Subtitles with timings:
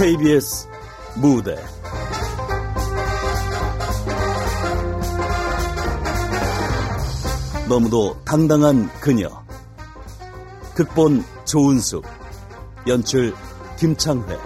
[0.00, 0.66] KBS
[1.16, 1.62] 무대.
[7.68, 9.28] 너무도 당당한 그녀.
[10.74, 12.02] 극본 조은숙
[12.86, 13.34] 연출
[13.78, 14.38] 김창회.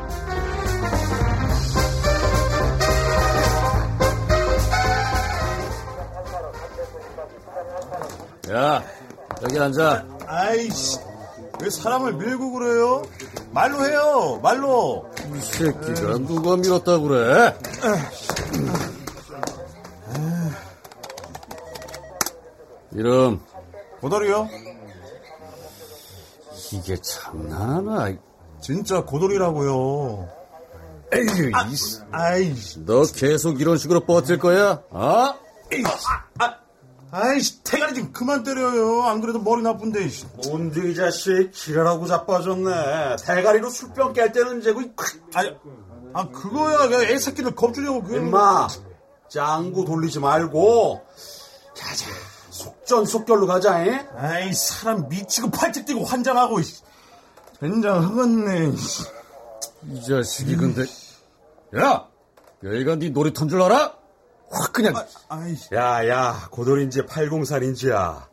[8.51, 8.83] 야
[9.45, 10.05] 여기 앉아.
[10.27, 11.04] 아이씨
[11.65, 13.03] 왜 사람을 밀고 그래요?
[13.53, 15.11] 말로 해요 말로.
[15.35, 17.59] 이 새끼가 누가 밀었다 그래?
[22.93, 23.41] 이름?
[24.03, 24.49] 고돌이요?
[26.73, 28.15] 이게 장난하나.
[28.61, 30.29] 진짜 고돌이라고요.
[31.15, 31.75] 에휴 아, 이
[32.11, 34.83] 아이씨 너 계속 이런 식으로 버틸 거야?
[34.91, 35.01] 어?
[35.01, 35.39] 아,
[36.41, 36.64] 아
[37.37, 40.27] 이씨 태가리 좀 그만 때려요 안 그래도 머리 나쁜데 씨.
[40.49, 44.81] 뭔데 이 자식 지랄하고 자빠졌네 대가리로 술병 깰 때는 재고
[45.35, 45.57] 아니
[46.13, 48.69] 아 그거야 그냥 애 새끼들 겁주려고 그 임마
[49.29, 51.03] 짱구 돌리지 말고
[51.75, 52.07] 자자
[52.51, 53.99] 속전속결로 가자 잉?
[54.17, 56.83] 아이 사람 미치고 팔찍 뛰고 환장하고 씨.
[57.61, 59.05] 젠장 흑었네 씨.
[59.91, 60.85] 이 자식이 근데
[61.77, 62.09] 야
[62.63, 63.95] 여기가 네 놀이터인 줄 알아?
[64.55, 64.95] 확 그냥
[65.29, 68.27] 아이씨 야야 고돌인지 80살인지야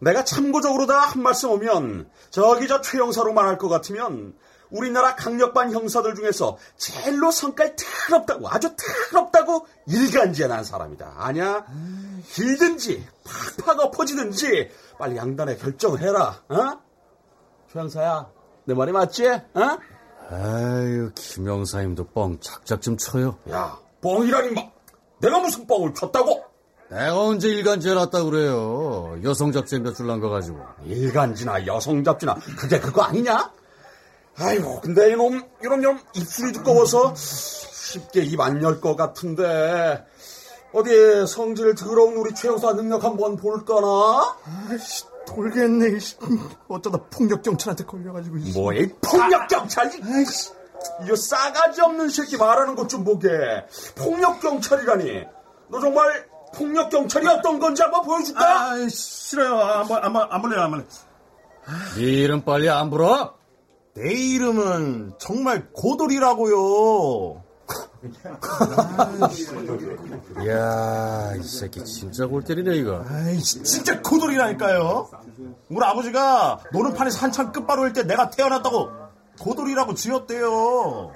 [0.00, 4.34] 내가 참고적으로 다 한 말씀 오면 저기 저 최영사로 말할 것 같으면
[4.70, 7.74] 우리나라 강력반 형사들 중에서 제일로 성깔
[8.08, 8.74] 더럽다고 아주
[9.10, 11.64] 더럽다고 일간지에 난 사람이다 아냐
[12.32, 13.06] 길든지
[13.64, 16.78] 팍팍 엎어지든지 빨리 양단에 결정을 해라 어?
[17.72, 18.28] 최영사야
[18.66, 19.26] 내 말이 맞지?
[19.28, 19.78] 어?
[20.30, 24.62] 아유 김영사님도 뻥 작작 좀 쳐요 야 뻥이라니 마
[25.20, 26.44] 내가 무슨 뻥을 쳤다고
[26.90, 32.78] 내가 언제 일간지에 놨다 그래요 여성 잡지에 몇줄 난 거 가지고 일간지나 여성 잡지나 그게
[32.80, 33.50] 그거 아니냐?
[34.38, 40.04] 아이고 근데 이놈 이놈 놈 입술이 두꺼워서 쉽게 입 안 열 것 같은데
[40.72, 44.36] 어디 성질 더러운 우리 최영사 능력 한번 볼까나?
[44.70, 46.16] 아이씨 돌겠네 씨.
[46.68, 48.52] 어쩌다 폭력 경찰한테 걸려가지고 씨.
[48.58, 50.52] 뭐야 이 폭력 경찰 아이씨
[51.04, 53.28] 이거 싸가지 없는 새끼 말하는 것 좀 보게.
[53.96, 55.24] 폭력 경찰이라니.
[55.70, 58.70] 너 정말 폭력 경찰이 어떤 건지 한번 보여줄까?
[58.70, 59.58] 아 싫어요.
[59.60, 60.84] 안안 안, 안 볼래요 안 볼래
[61.96, 63.34] 네 이름 빨리 안 불어?
[63.94, 67.44] 내 이름은 정말 고돌이라고요.
[70.42, 73.04] 이야 이 새끼 진짜 골 때리네 이거.
[73.08, 75.10] 아이 진짜 고돌이라니까요.
[75.68, 78.90] 우리 아버지가 노는판에서 한참 끝바로 일 때 내가 태어났다고
[79.38, 81.12] 고돌이라고 지었대요.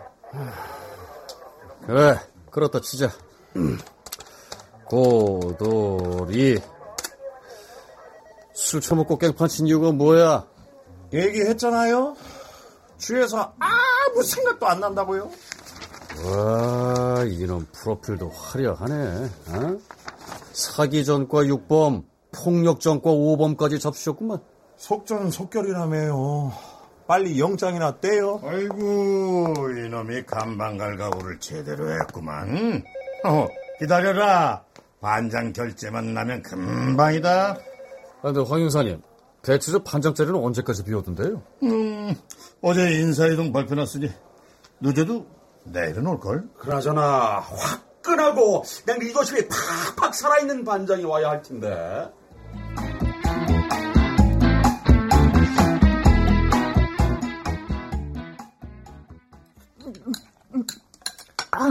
[1.87, 3.11] 그래 그렇다 치자.
[4.87, 6.61] 고돌이.
[8.55, 10.47] 술 처먹고 깽판 친 이유가 뭐야?
[11.13, 12.17] 얘기했잖아요.
[12.99, 15.31] 주에서 아무 생각도 안 난다고요.
[16.25, 19.77] 와 이놈 프로필도 화려하네 어?
[20.53, 24.41] 사기 전과 6범 폭력 전과 5범까지 접수셨구만.
[24.77, 26.53] 속전 속결이라며요
[27.13, 28.41] 빨리 영장이나 떼요.
[28.43, 32.83] 아이고 이놈이 간방갈가구를 제대로 했구만.
[33.27, 33.47] 어,
[33.79, 34.65] 기다려라.
[35.03, 37.51] 반장 결제만 나면 금방이다.
[37.51, 39.03] 아, 근데 황 형사님
[39.43, 41.43] 대체 저 반장짜리는 언제까지 비워둔대요?
[41.65, 42.15] 음,
[42.63, 44.11] 어제 인사이동 발표났으니
[44.81, 45.27] 늦어도
[45.65, 46.49] 내일은 올걸?
[46.57, 49.49] 그나저나 화끈하고 그냥 리더십이
[49.99, 52.11] 팍팍 살아있는 반장이 와야 할 텐데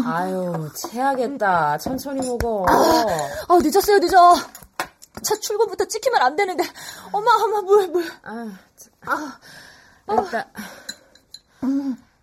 [0.05, 1.77] 아유, 체하겠다.
[1.79, 2.65] 천천히 먹어.
[2.67, 4.35] 아, 늦었어요, 늦어.
[5.21, 6.63] 차 출근부터 찍히면 안 되는데.
[7.11, 8.05] 엄마, 엄마, 물, 물.
[8.23, 8.57] 아,
[9.05, 9.39] 아,
[10.09, 10.45] 일단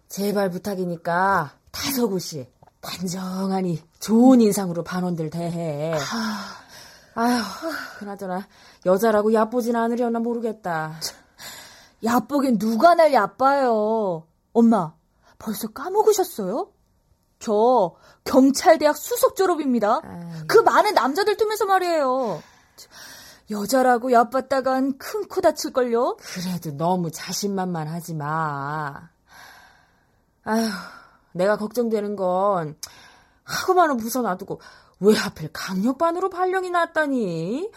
[0.09, 5.95] 제발 부탁이니까 다소곳이 단정하니 좋은 인상으로 반원들 대해.
[7.15, 7.43] 아휴,
[7.99, 8.47] 그나저나
[8.87, 10.99] 여자라고 얕보진 않으려나 모르겠다.
[12.05, 14.25] 얕보긴 누가 날 얕봐요.
[14.53, 14.93] 엄마,
[15.39, 16.69] 벌써 까먹으셨어요?
[17.39, 17.95] 저
[18.25, 20.01] 경찰대학 수석 졸업입니다.
[20.03, 20.47] 아이.
[20.47, 22.43] 그 많은 남자들 틈에서 말이에요.
[23.51, 26.17] 여자라고 얕봤다간 큰 코 다칠걸요?
[26.19, 29.09] 그래도 너무 자신만만 하지 마.
[30.45, 30.67] 아휴,
[31.33, 32.77] 내가 걱정되는 건
[33.45, 34.61] 하고만은 부서 놔두고
[35.01, 37.71] 왜 하필 강력반으로 발령이 났다니?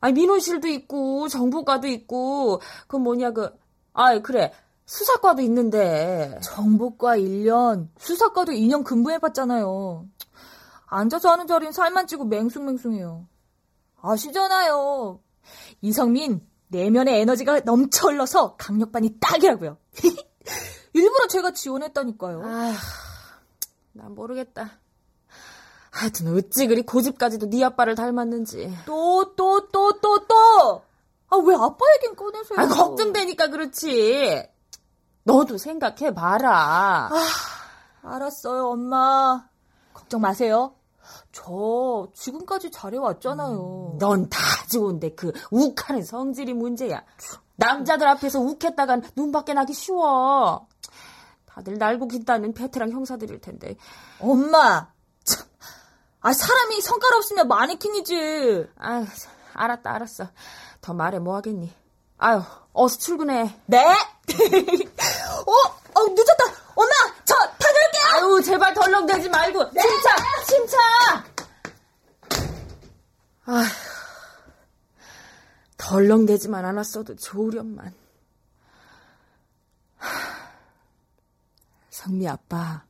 [0.00, 3.50] 아니 민원실도 있고 정보과도 있고 그 뭐냐 그
[3.92, 4.52] 아이 그래
[4.84, 10.06] 수사과도 있는데 정보과 1년, 수사과도 2년 근무해봤잖아요.
[10.86, 13.26] 앉아서 하는 자리는 살만 찌고 맹숭맹숭해요.
[14.00, 15.20] 아시잖아요.
[15.80, 19.78] 이성민, 내면의 에너지가 넘쳐 흘러서 강력반이 딱이라고요.
[20.92, 22.42] 일부러 제가 지원했다니까요.
[22.44, 22.74] 아휴,
[23.92, 24.78] 난 모르겠다.
[25.90, 28.74] 하여튼 어찌 그리 고집까지도 네 아빠를 닮았는지.
[28.86, 30.82] 또, 또, 또, 또, 또!
[31.28, 32.58] 아, 왜 아빠 얘긴 꺼내세요?
[32.58, 34.51] 아, 걱정되니까 그렇지.
[35.24, 37.08] 너도 생각해 봐라.
[37.12, 37.28] 아,
[38.02, 39.44] 알았어요, 엄마.
[39.94, 40.74] 걱정 마세요.
[41.32, 43.96] 저 지금까지 잘해왔잖아요.
[43.98, 44.38] 넌다
[44.70, 47.02] 좋은데 그 욱하는 성질이 문제야.
[47.56, 50.66] 남자들 앞에서 욱했다간 눈밖에 나기 쉬워.
[51.46, 53.76] 다들 날고 긴다는 베테랑 형사들일 텐데.
[54.20, 54.88] 엄마!
[55.24, 55.46] 참.
[56.20, 58.66] 아, 사람이 성깔 없으면 마네킹이지.
[58.78, 59.04] 아유,
[59.54, 60.28] 알았다, 알았어.
[60.80, 61.72] 더 말해 뭐 하겠니?
[62.18, 62.42] 아유,
[62.72, 63.54] 어서 출근해.
[63.66, 63.84] 네?
[65.46, 65.52] 어,
[66.00, 66.44] 어, 늦었다.
[66.74, 66.90] 엄마,
[67.24, 68.02] 저 다녀올게요.
[68.12, 69.70] 아유, 제발 덜렁대지 말고.
[69.72, 69.82] 네.
[69.82, 71.32] 침착, 침착.
[73.44, 73.66] 아휴,
[75.76, 77.94] 덜렁대지만 않았어도 좋으련만.
[79.96, 80.08] 하,
[81.90, 82.84] 성미 아빠,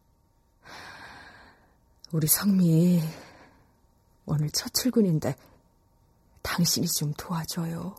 [2.12, 3.02] 우리 성미
[4.26, 5.34] 오늘 첫 출근인데
[6.42, 7.94] 당신이 좀 도와줘요.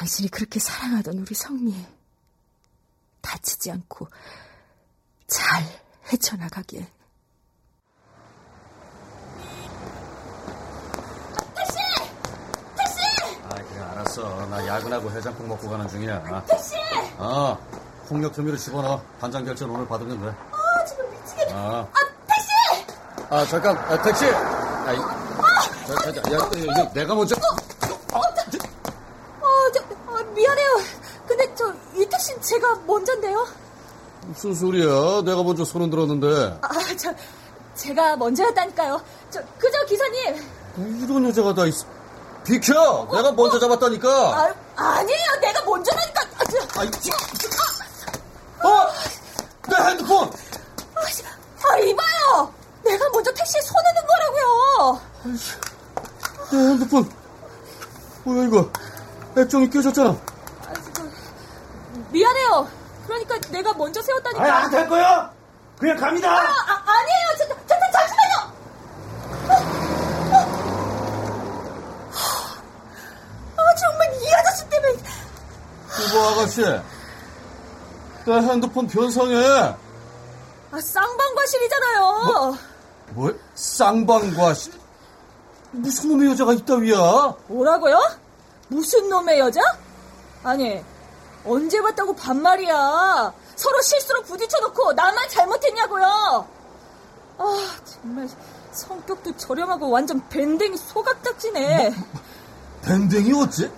[0.00, 1.74] 당신이 그렇게 사랑하던 우리 성미
[3.20, 4.08] 다치지 않고
[5.26, 5.62] 잘
[6.10, 6.88] 헤쳐나가게.
[13.44, 14.46] 아, 그래, 알았어.
[14.46, 16.44] 나 야근하고 해장국 먹고 가는 중이야.
[16.46, 16.76] 택시!
[17.18, 17.58] 어,
[18.08, 19.02] 폭력 혐의로 집어넣어.
[19.20, 20.28] 반장 결정 오늘 받으면 돼.
[20.28, 21.54] 아, 지금 미치겠다.
[21.54, 21.88] 아, 아,
[22.26, 22.48] 택시!
[23.28, 24.24] 아 잠깐, 아, 택시!
[24.24, 24.98] 아, 이,
[25.86, 27.36] 자, 자, 자, 야, 이거 내가 먼저.
[27.36, 28.20] 어,
[29.72, 30.80] 저, 아, 미안해요.
[31.26, 33.46] 근데 저, 이 택시 제가 먼저인데요?
[34.42, 35.20] 무슨 소리야?
[35.22, 36.58] 내가 먼저 손은 들었는데.
[36.62, 37.12] 아, 저,
[37.74, 38.98] 제가 먼저였다니까요.
[39.28, 40.34] 저, 그저 기사님.
[40.76, 41.84] 뭐 이런 여자가 다 있어.
[42.42, 43.06] 비켜!
[43.12, 44.08] 내가 먼저 잡았다니까!
[44.08, 45.40] 아, 아니에요.
[45.42, 46.22] 내가 먼저라니까.
[46.38, 47.10] 아, 저, 아이, 지-
[48.64, 48.88] 어!
[49.68, 50.30] 내 핸드폰!
[50.94, 52.54] 아, 씨, 아, 이봐요.
[52.82, 55.00] 내가 먼저 택시에 손을 든 거라고요.
[56.52, 57.10] 내 핸드폰.
[58.24, 58.70] 뭐야, 이거.
[59.36, 60.08] 액정이 깨졌잖아.
[60.66, 61.12] 아, 지금
[62.10, 62.79] 미안해요.
[63.10, 64.42] 그러니까 내가 먼저 세웠다니까.
[64.42, 65.32] 아니, 안될 거야?
[65.78, 66.30] 그냥 갑니다.
[66.30, 67.26] 아, 아, 아니에요.
[67.38, 68.60] 저, 저, 저, 저, 잠시만요.
[73.56, 74.92] 아, 정말 이 아저씨 때문에.
[74.92, 76.62] 이보 아가씨.
[78.26, 79.36] 내 핸드폰 변상해.
[80.70, 82.56] 아, 쌍방과실이잖아요.
[83.12, 83.34] 뭐?
[83.56, 84.70] 쌍방과 시...
[85.72, 87.34] 무슨 놈의 여자가 있다위야?
[87.48, 87.98] 뭐라고요?
[88.68, 89.60] 무슨 놈의 여자?
[90.44, 90.82] 아니,
[91.44, 93.32] 언제 봤다고 반말이야.
[93.56, 96.46] 서로 실수로 부딪혀놓고 나만 잘못했냐고요.
[97.38, 98.28] 아, 정말
[98.72, 101.94] 성격도 저렴하고 완전 밴댕이 소각딱지네.
[102.82, 103.70] 밴댕이 어째?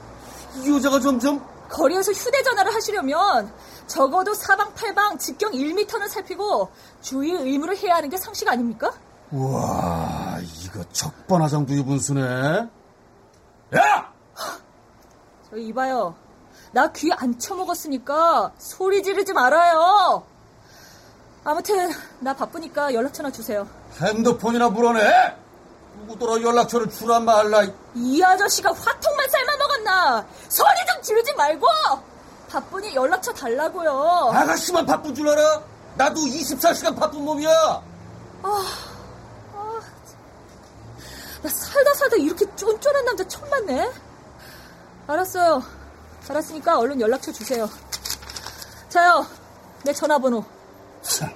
[0.62, 3.52] 이 여자가 점점 거리에서 휴대전화를 하시려면
[3.86, 6.70] 적어도 사방팔방 직경 1m는 살피고
[7.00, 8.92] 주의 의무를 해야 하는 게 상식 아닙니까?
[9.30, 12.68] 와 이거 적반하장도 유분수네
[13.76, 14.12] 야!
[15.48, 16.14] 저 이봐요.
[16.72, 20.24] 나 귀 안 쳐먹었으니까 소리 지르지 말아요.
[21.44, 21.90] 아무튼
[22.20, 23.66] 나 바쁘니까 연락처나 주세요.
[24.00, 25.36] 핸드폰이나 물어내
[26.00, 27.62] 누구더러 연락처를 주라 말라
[27.94, 30.26] 이 아저씨가 화통만 삶아 먹었나?
[30.48, 31.66] 소리 좀 지르지 말고
[32.48, 34.30] 바쁘니 연락처 달라고요.
[34.32, 35.62] 아가씨만 바쁜 줄 알아?
[35.96, 37.82] 나도 24시간 바쁜 몸이야
[41.42, 43.90] 나 살다 살다 이렇게 쫀쫀한 남자 처음 봤네.
[45.08, 45.62] 알았어요.
[46.28, 47.68] 알았으니까 얼른 연락처 주세요.
[48.88, 49.26] 자요,
[49.84, 50.44] 내 전화번호.
[51.02, 51.30] 참.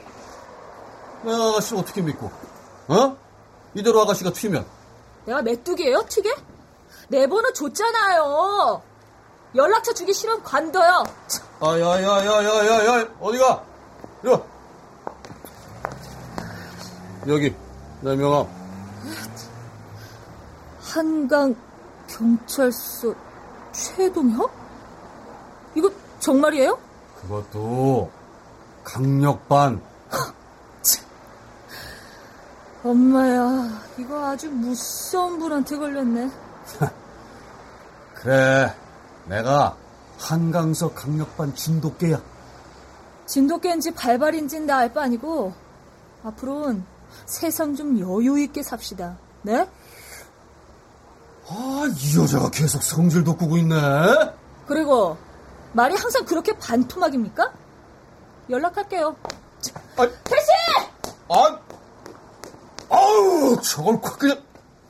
[1.23, 2.31] 내 아가씨 어떻게 믿고
[2.89, 3.17] 어?
[3.75, 4.65] 이대로 아가씨가 튀면
[5.25, 6.33] 내가 메뚜기예요, 튀게?
[7.09, 8.81] 내 번호 줬잖아요.
[9.57, 11.03] 연락처 주기 싫으면 관둬요.
[11.27, 13.65] 참, 아야 야 야 야 야 야 어디가
[14.29, 14.43] 야
[17.27, 17.55] 여기
[18.03, 18.47] 내 명함
[20.83, 21.57] 한강
[22.09, 23.15] 경찰서
[23.73, 24.51] 최동혁?
[25.77, 25.91] 이거
[26.21, 26.79] 정말이에요?
[27.21, 28.11] 그것도
[28.85, 29.81] 강력반
[32.85, 36.31] 엄마야, 이거 아주 무서운 분한테 걸렸네.
[38.15, 38.73] 그래
[39.27, 39.77] 내가
[40.19, 42.21] 한강서 강력반 진돗개야
[43.27, 45.53] 진돗개인지 발발인지는 나 알 바 아니고
[46.25, 46.85] 앞으로는
[47.27, 49.19] 세상 좀 여유 있게 삽시다.
[49.43, 49.69] 네?
[51.49, 53.75] 아 이 여자가 계속 성질 돋구고 있네
[54.67, 55.17] 그리고
[55.77, 57.53] 말이 항상 그렇게 반토막입니까?
[58.49, 59.15] 연락할게요.
[59.97, 60.47] 아, 택시!
[61.29, 61.59] 아,
[62.89, 64.43] 아우 저걸 콱 그냥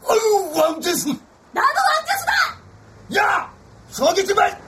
[0.08, 3.18] 아유 왕재수 나도 왕재수다!
[3.18, 3.52] 야
[3.90, 4.60] 저기 좀 말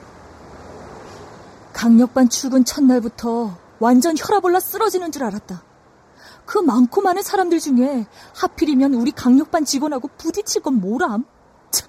[1.71, 5.63] 강력반 출근 첫날부터 완전 혈압 올라 쓰러지는 줄 알았다.
[6.45, 11.23] 그 많고 많은 사람들 중에 하필이면 우리 강력반 직원하고 부딪힐 건 뭐람?
[11.71, 11.87] 참.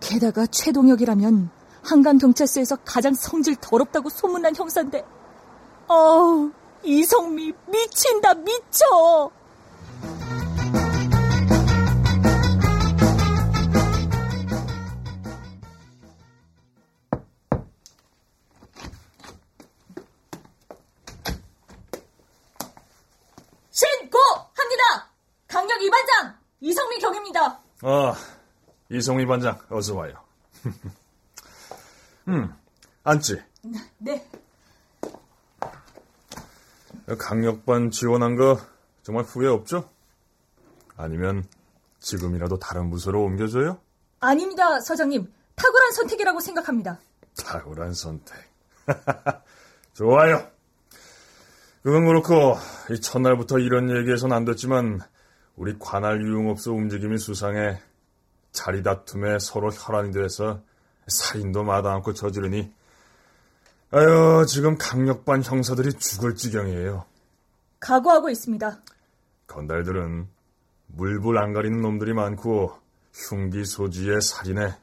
[0.00, 1.50] 게다가 최동혁이라면
[1.86, 5.04] 한강 경찰서에서 가장 성질 더럽다고 소문난 형사인데,
[5.88, 6.50] 어우
[6.82, 9.30] 이성미 미친다 미쳐.
[23.70, 25.10] 신고합니다.
[25.46, 27.60] 강력 이반장 이성미 경입니다.
[27.82, 28.14] 아,
[28.90, 30.14] 이성희 반장, 어서 와요.
[32.28, 32.52] 음,
[33.04, 33.42] 앉지.
[33.98, 34.28] 네.
[37.18, 38.58] 강력반 지원한 거
[39.02, 39.88] 정말 후회 없죠?
[40.96, 41.44] 아니면
[42.00, 43.78] 지금이라도 다른 부서로 옮겨줘요?
[44.20, 45.32] 아닙니다, 서장님.
[45.54, 46.98] 탁월한 선택이라고 생각합니다.
[47.44, 48.34] 탁월한 선택.
[49.94, 50.50] 좋아요.
[51.82, 52.56] 그건 그렇고,
[52.90, 55.00] 이 첫날부터 이런 얘기해선 안 됐지만,
[55.54, 57.80] 우리 관할 유흥업소 움직임이 수상해
[58.52, 60.62] 자리 다툼에 서로 혈안이 돼서
[61.06, 62.72] 살인도 마다않고 저지르니,
[63.92, 67.04] 아유, 지금 강력반 형사들이 죽을 지경이에요.
[67.80, 68.80] 각오하고 있습니다.
[69.46, 70.28] 건달들은
[70.88, 72.72] 물불 안 가리는 놈들이 많고
[73.12, 74.76] 흉기 소지의 살인에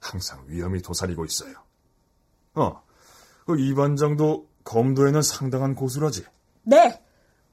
[0.00, 1.54] 항상 위험이 도사리고 있어요.
[2.54, 2.82] 어,
[3.46, 6.24] 그 이반장도 검도에는 상당한 고수라지.
[6.62, 7.02] 네.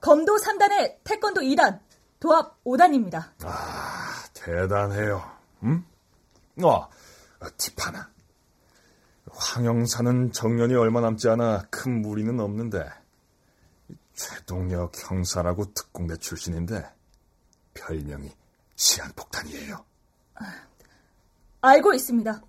[0.02, 1.80] 검도 3단에 태권도 2단,
[2.20, 3.30] 도합 5단입니다.
[3.44, 5.24] 아, 대단해요.
[5.64, 5.84] 응?
[6.64, 6.88] 어,
[7.58, 8.10] 팁 하나.
[9.32, 12.90] 황영사는 정년이 얼마 남지 않아 큰 무리는 없는데
[14.14, 16.84] 최동혁 형사라고 특공대 출신인데
[17.74, 18.32] 별명이
[18.76, 19.86] 시한폭탄이에요.
[21.62, 22.42] 알고 있습니다.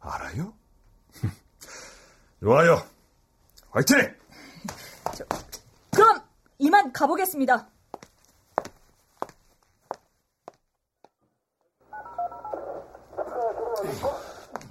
[0.00, 0.54] 알아요?
[2.40, 2.86] 좋아요.
[3.70, 3.96] 화이팅!
[5.90, 6.20] 그럼
[6.58, 7.68] 이만 가보겠습니다.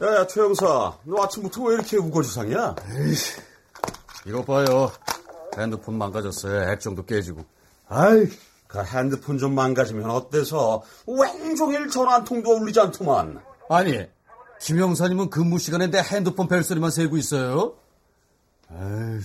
[0.02, 0.94] 야, 야, 최 형사.
[1.04, 2.76] 너 아침부터 왜 이렇게 우거지상이야?
[4.26, 4.92] 이것 봐요.
[5.58, 6.72] 핸드폰 망가졌어요.
[6.72, 7.46] 액정도 깨지고.
[7.88, 8.28] 아이,
[8.68, 10.82] 그 핸드폰 좀 망가지면 어때서?
[11.08, 13.40] 왼종일 전화 한 통도 울리지 않더만.
[13.70, 14.06] 아니,
[14.60, 17.76] 김 형사님은 근무 시간에 내 핸드폰 벨소리만 세고 있어요?
[18.72, 19.22] 에이,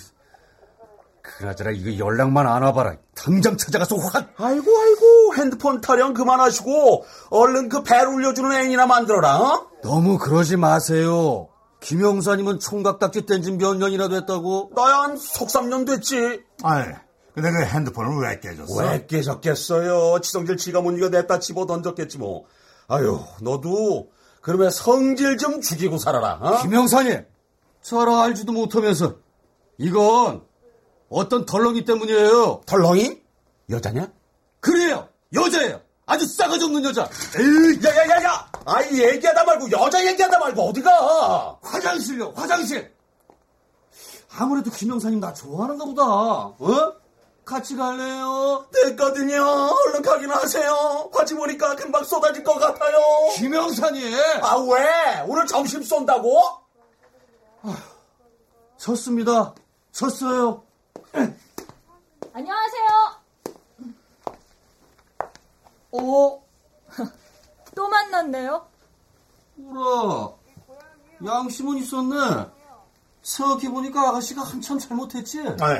[1.22, 2.96] 그나저나 이거 연락만 안 와봐라.
[3.14, 4.32] 당장 찾아가서 확!
[4.36, 9.69] 아이고, 아이고, 핸드폰 타령 그만하시고, 얼른 그벨 울려주는 애인이나 만들어라, 어?
[9.82, 11.48] 너무 그러지 마세요.
[11.80, 14.70] 김 형사님은 총각딱지 뗀지 몇 년이나 됐다고?
[14.74, 16.42] 나야 한 속삼년 됐지.
[16.62, 16.84] 아이,
[17.34, 18.74] 근데 그 핸드폰을 왜 깨졌어?
[18.82, 20.20] 왜 깨졌겠어요?
[20.20, 22.44] 지성질 지가 못 이겨 냈다 집어 던졌겠지 뭐.
[22.88, 24.10] 아유, 너도
[24.42, 26.38] 그러면 성질 좀 죽이고 살아라.
[26.40, 26.62] 어?
[26.62, 27.24] 김 형사님,
[27.82, 29.14] 저라 알지도 못하면서
[29.78, 30.42] 이건
[31.08, 32.60] 어떤 덜렁이 때문이에요.
[32.66, 33.22] 덜렁이?
[33.70, 34.12] 여자냐?
[34.60, 35.80] 그래요, 여자예요.
[36.10, 37.08] 아주 싸가지 없는 여자.
[37.38, 38.50] 에이, 야야야야!
[38.66, 41.58] 아이 얘기하다 말고 여자 얘기하다 말고 어디가?
[41.62, 42.92] 화장실요, 화장실.
[44.36, 46.02] 아무래도 김 형사님 나 좋아하는가 보다.
[46.04, 46.94] 어?
[47.44, 48.66] 같이 갈래요?
[48.72, 49.40] 됐거든요.
[49.86, 51.08] 얼른 가긴 하세요.
[51.14, 52.98] 바지 보니까 금방 쏟아질 것 같아요.
[53.36, 54.12] 김 형사님.
[54.42, 55.22] 아 왜?
[55.28, 56.42] 오늘 점심 쏜다고?
[58.78, 59.54] 섰습니다.
[59.92, 60.64] 섰어요.
[62.32, 63.19] 안녕하세요.
[65.92, 66.42] 어?
[67.74, 68.66] 또 만났네요.
[69.56, 70.30] 뭐라?
[71.24, 72.46] 양심은 있었네.
[73.22, 75.40] 생각해보니까 아가씨가 한참 잘못했지?
[75.60, 75.76] 아이,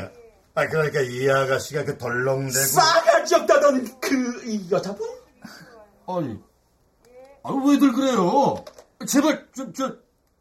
[0.54, 2.52] 아, 그러니까 이 아가씨가 그 덜렁대고.
[2.66, 5.08] 싸가지 없다던 그이 여자분?
[6.06, 6.38] 아니,
[7.42, 8.62] 아니 왜들 그래요?
[9.06, 9.96] 제발 좀, 저,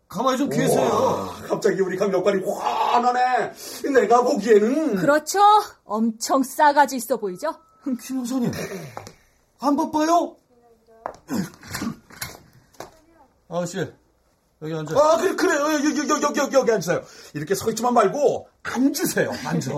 [0.09, 0.89] 가만히 좀 계세요.
[0.89, 3.53] 와, 갑자기 우리 강력관이 화나네.
[3.93, 5.39] 내가 보기에는 그렇죠.
[5.85, 7.55] 엄청 싸가지 있어 보이죠?
[7.83, 8.51] 김 형사님,
[9.59, 10.35] 안 바빠요?
[13.49, 13.77] 아가씨,
[14.61, 14.95] 여기 앉아.
[14.97, 17.01] 아 그래 그래요 여기 여기 여기 여기 여기 앉으세요.
[17.33, 19.31] 이렇게 서 있지만 말고 앉으세요.
[19.45, 19.71] 앉아.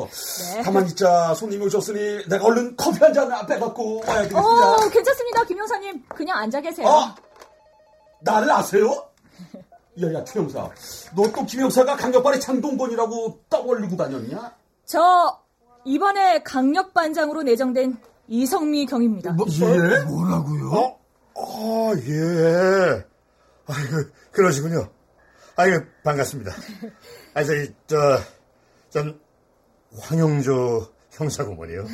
[0.63, 1.33] 가만히 있자.
[1.35, 4.39] 손님이 오셨으니 내가 얼른 커피 한 잔 빼갖고 와야 되겠습니다.
[4.41, 6.03] 어, 괜찮습니다, 김 형사님.
[6.09, 6.87] 그냥 앉아 계세요.
[6.87, 7.15] 어?
[8.21, 9.07] 나를 아세요?
[10.01, 10.69] 야 야 최영사,
[11.15, 14.55] 너 또 김영사가 강력반의 장동건이라고 떠올리고 다녔냐?
[14.85, 15.37] 저
[15.85, 17.97] 이번에 강력반장으로 내정된
[18.27, 19.33] 이성미 경입니다.
[19.33, 19.99] 뭐, 예?
[20.03, 20.71] 뭐라고요?
[20.71, 20.99] 어?
[21.35, 23.05] 아, 예.
[23.67, 24.89] 아이고, 그러시군요.
[25.55, 26.51] 아이고, 반갑습니다.
[27.33, 28.19] 아, 저기, 저,
[28.89, 29.19] 전,
[29.99, 31.85] 황영조 형사고문이요.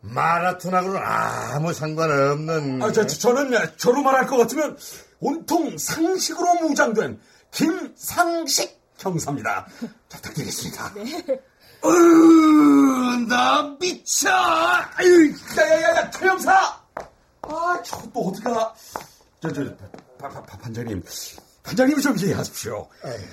[0.00, 2.82] 마라톤하고는 아무 상관없는.
[2.82, 4.76] 아, 저, 저, 저는 저로 말할 것 같으면
[5.20, 7.18] 온통 상식으로 무장된
[7.50, 9.66] 김상식 형사입니다.
[10.08, 10.92] 부탁드리겠습니다.
[13.14, 14.28] 으, 나 미쳐!
[14.30, 16.80] 아유, 야야야야 최영사!
[17.42, 18.74] 아 저또 어디가?
[19.40, 19.76] 저저
[20.60, 21.02] 반장님
[21.62, 22.88] 반장님 좀 이해하십시오.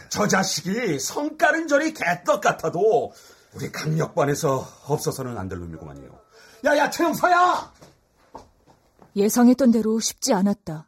[0.10, 3.14] 저 자식이 성깔은 저리 개떡 같아도
[3.54, 6.10] 우리 강력반에서 없어서는 안 될 놈이구만요.
[6.66, 7.74] 야야 최영사야!
[9.16, 10.88] 예상했던 대로 쉽지 않았다.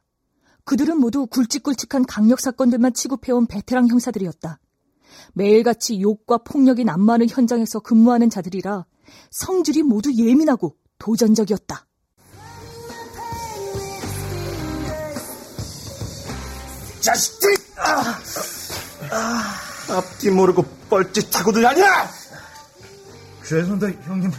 [0.66, 4.60] 그들은 모두 굵직굵직한 강력 사건들만 취급해온 베테랑 형사들이었다.
[5.34, 8.86] 매일같이 욕과 폭력이 난무하는 현장에서 근무하는 자들이라
[9.32, 11.86] 성질이 모두 예민하고 도전적이었다.
[17.02, 17.54] 자식들!
[17.78, 18.20] 아,
[19.12, 19.56] 아,
[19.98, 22.10] 앞뒤 모르고 뻘짓하고들 아니야!
[23.46, 24.32] 죄송합니다, 형님.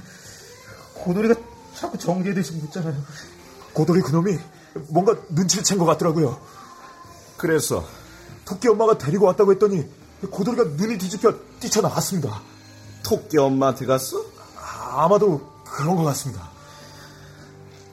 [0.94, 1.34] 고돌이가
[1.74, 2.94] 자꾸 정지에 대해서 묻잖아요.
[3.74, 4.38] 고돌이 그놈이
[4.88, 6.40] 뭔가 눈치를 챈 것 같더라고요.
[7.36, 7.86] 그래서
[8.46, 9.84] 토끼 엄마가 데리고 왔다고 했더니
[10.30, 12.40] 고돌이가 눈이 뒤집혀 뛰쳐나왔습니다.
[13.04, 14.24] 토끼 엄마한테 갔어?
[14.56, 16.48] 아마도 그런 것 같습니다.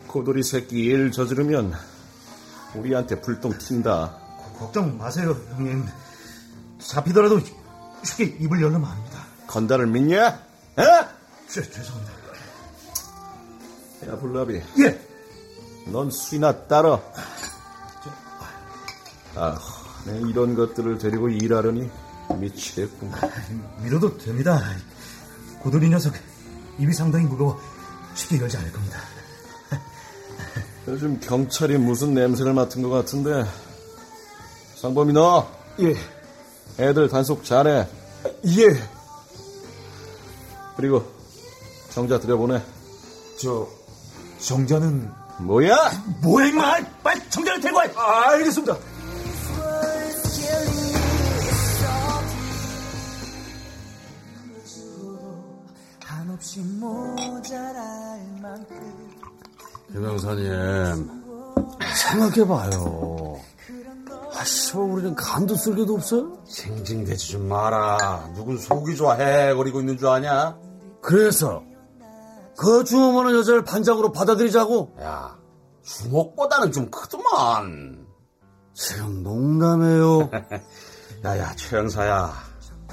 [0.08, 1.74] 고돌이 새끼 일 저지르면
[2.76, 4.14] 우리한테 불똥 튄다.
[4.58, 5.88] 걱정 마세요, 형님.
[6.80, 7.40] 잡히더라도
[8.04, 9.20] 쉽게 입을 열면 압니다.
[9.48, 10.28] 건달을 믿냐?
[10.28, 10.84] 에?
[11.50, 12.22] 죄, 죄송합니다.
[14.08, 15.08] 야 불나비, 예!
[15.88, 17.02] 넌 수이나 따러.
[19.36, 19.58] 아,
[20.06, 21.90] 내 이런 것들을 데리고 일하려니
[22.40, 23.12] 미치겠군.
[23.84, 24.62] 믿어도 됩니다.
[25.62, 26.14] 고돌이 녀석
[26.80, 27.60] 입이 상당히 무거워
[28.16, 29.00] 쉽게 열지 않을 겁니다.
[30.88, 33.46] 요즘 경찰이 무슨 냄새를 맡은 것 같은데.
[34.76, 35.48] 상범이 너,
[35.80, 35.96] 예,
[36.80, 37.88] 애들 단속 잘해.
[38.46, 38.90] 예.
[40.76, 41.06] 그리고
[41.92, 42.62] 정자 들여보내.
[43.40, 43.68] 저
[44.40, 45.76] 정자는 뭐야?
[46.22, 46.80] 뭐야 임마!
[47.04, 47.86] 빨리 정자를 데리고 와!
[47.96, 48.78] 아, 알겠습니다.
[59.92, 61.22] 김영사님,
[61.96, 63.40] 생각해봐요.
[64.34, 66.44] 아, 씨발, 우리는 간도 쓸개도 없어요?
[66.46, 68.32] 징징대지 좀 마라.
[68.34, 70.58] 누군 속이 좋아 해거리고 있는 줄 아냐?
[71.02, 71.62] 그래서,
[72.58, 74.96] 그 주어머는 여자를 반장으로 받아들이자고?
[75.02, 75.38] 야,
[75.84, 78.08] 주먹보다는 좀 크더만.
[78.74, 80.30] 지금 농담해요.
[81.24, 82.34] 야야, 최영사야.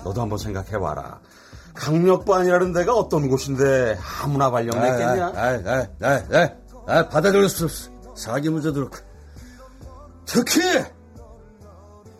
[0.04, 1.20] 너도 한번 생각해봐라.
[1.78, 5.32] 강력반이라는 데가 어떤 곳인데 아무나 발령 냈겠냐?
[5.34, 5.62] 아이,
[6.02, 6.20] 아이,
[6.86, 7.90] 아이, 받아들일 수 없어.
[8.16, 8.96] 사기 문제도 그렇고.
[10.26, 10.60] 특히,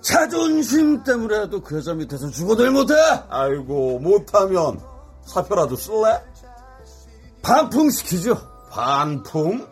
[0.00, 2.94] 자존심 때문에라도 그 여자 밑에서 죽어들 못해!
[3.28, 4.80] 아이고, 못하면
[5.26, 6.22] 사표라도 쓸래?
[7.42, 8.38] 반품 시키죠.
[8.70, 9.66] 반품?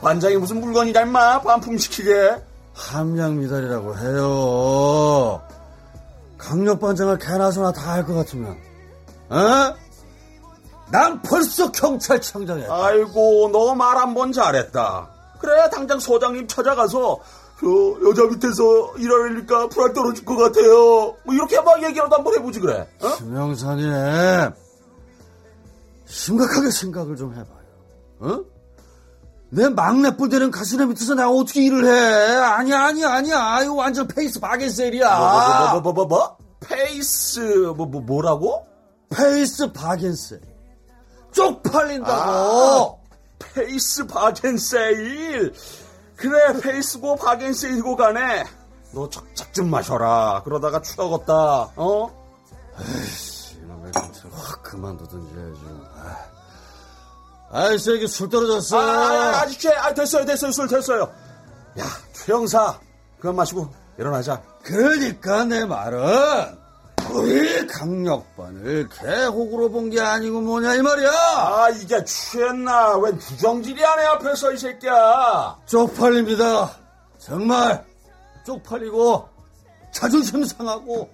[0.00, 1.42] 반장이 무슨 물건이냐, 임마?
[1.42, 2.42] 반품 시키게.
[2.74, 5.45] 함량 미달이라고 해요.
[6.46, 8.56] 강력 반장을 개나소나 다 할 것 같으면,
[9.30, 9.74] 어?
[10.90, 12.68] 난 벌써 경찰청장이야.
[12.72, 15.10] 아이고, 너 말 한 번 잘했다.
[15.40, 17.18] 그래, 당장 소장님 찾아가서,
[17.58, 17.66] 저,
[18.08, 21.16] 여자 밑에서 일하려니까 불알 떨어질 것 같아요.
[21.24, 22.86] 뭐, 이렇게 막 얘기라도 한번 해보지, 그래.
[23.02, 23.16] 어?
[23.16, 23.90] 김 경사님,
[26.06, 27.66] 심각하게 생각을 좀 해봐요.
[28.20, 28.44] 어?
[29.50, 32.36] 내 막내뻘 되는 가시내 밑에서 내가 어떻게 일을 해?
[32.36, 33.60] 아니야, 아니야, 아니야.
[33.62, 35.18] 이거 완전 face 바겐세일이야.
[35.18, 36.36] 뭐, 뭐, 뭐, 뭐, 뭐, 뭐?
[36.60, 37.40] face,
[37.76, 38.66] 뭐, 뭐, 뭐라고?
[39.10, 40.40] face 바겐세일.
[41.32, 42.12] 쪽팔린다고.
[42.12, 42.96] 아,
[43.38, 45.54] face 바겐세일.
[46.16, 48.44] 그래, face고 바겐세일이고 가네.
[48.92, 50.42] 너 적작 좀 마셔라.
[50.44, 51.34] 그러다가 추억었다,
[51.76, 52.26] 어?
[53.62, 55.60] 이놈의 경찰 확 그만두든지 해야지.
[57.50, 58.78] 아이, 새끼 술 떨어졌어.
[58.78, 61.02] 아, 아, 아직 죄, 아, 됐어요, 됐어요, 술 됐어요.
[61.78, 62.78] 야, 최영사,
[63.20, 64.42] 그만 마시고 일어나자.
[64.62, 66.58] 그러니까 내 말은
[67.12, 71.08] 우리 강력반을 개혹으로 본 게 아니고 뭐냐 이 말이야.
[71.10, 72.96] 아, 이게 취했나?
[72.98, 75.56] 웬 부정질이야, 내 앞에서, 이 새끼야.
[75.66, 76.70] 쪽팔립니다.
[77.18, 77.84] 정말
[78.44, 79.28] 쪽팔리고
[79.92, 81.08] 자존심 상하고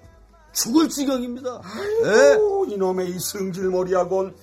[0.52, 1.60] 죽을 지경입니다.
[2.04, 2.34] 예?
[2.36, 4.34] 오, 이놈의 이 승질머리하곤.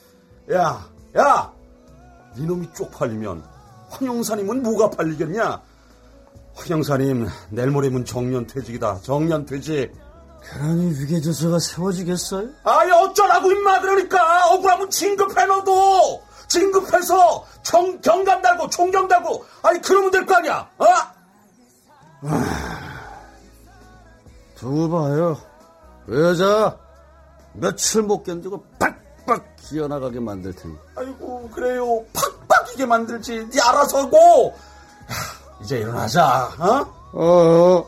[0.54, 1.52] 야, 야!
[2.36, 3.44] 이놈이 쪽팔리면
[3.90, 5.62] 황영사님은 뭐가 팔리겠냐?
[6.56, 9.00] 황영사님, 내일 모레면 정년퇴직이다.
[9.02, 9.94] 정년퇴직.
[10.42, 12.48] 그러니 위계 질서가 세워지겠어요?
[12.64, 14.50] 아이, 어쩌라고, 임마, 그러니까!
[14.54, 16.22] 억울하면 진급해, 너도!
[16.48, 20.86] 진급해서 정, 경감 달고, 총경 달고, 아니, 그러면 될 거 아니야, 어?
[24.56, 25.38] 두고 봐요.
[26.06, 26.78] 그 여자
[27.54, 30.76] 며칠 못 견디고 팍 팍 기어나가게 만들 테니.
[30.96, 32.04] 아이고, 그래요.
[32.14, 33.48] 팍팍 이게 만들지.
[33.50, 34.56] 네 알아서고!
[35.12, 35.16] 야,
[35.62, 36.86] 이제 일어나자, 어?
[37.14, 37.86] 어,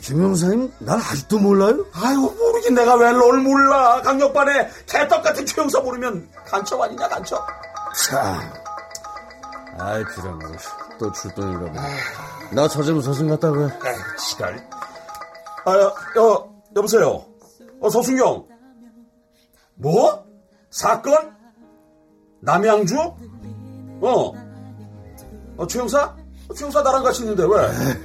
[0.00, 1.84] 김영사님 날 아직도 몰라요?
[1.92, 7.46] 아이고 모르긴 내가 왜 널 몰라 강력반에 개떡 같은 최영사 모르면 간첩 아니냐 간첩
[8.08, 8.40] 참.
[9.78, 10.38] 아이, 뭐,
[10.98, 11.80] 또 출동인가 보네.
[12.52, 13.72] 나 저점 서승 갔다고 해.
[14.18, 14.68] 지랄
[15.66, 17.24] 아 여, 여, 여보세요
[17.80, 18.46] 어 서순경
[19.74, 20.24] 뭐?
[20.70, 21.34] 사건?
[22.40, 22.96] 남양주?
[24.02, 24.32] 어,
[25.56, 26.14] 어 최영사?
[26.48, 27.96] 어, 최영사 나랑 같이 있는데 왜?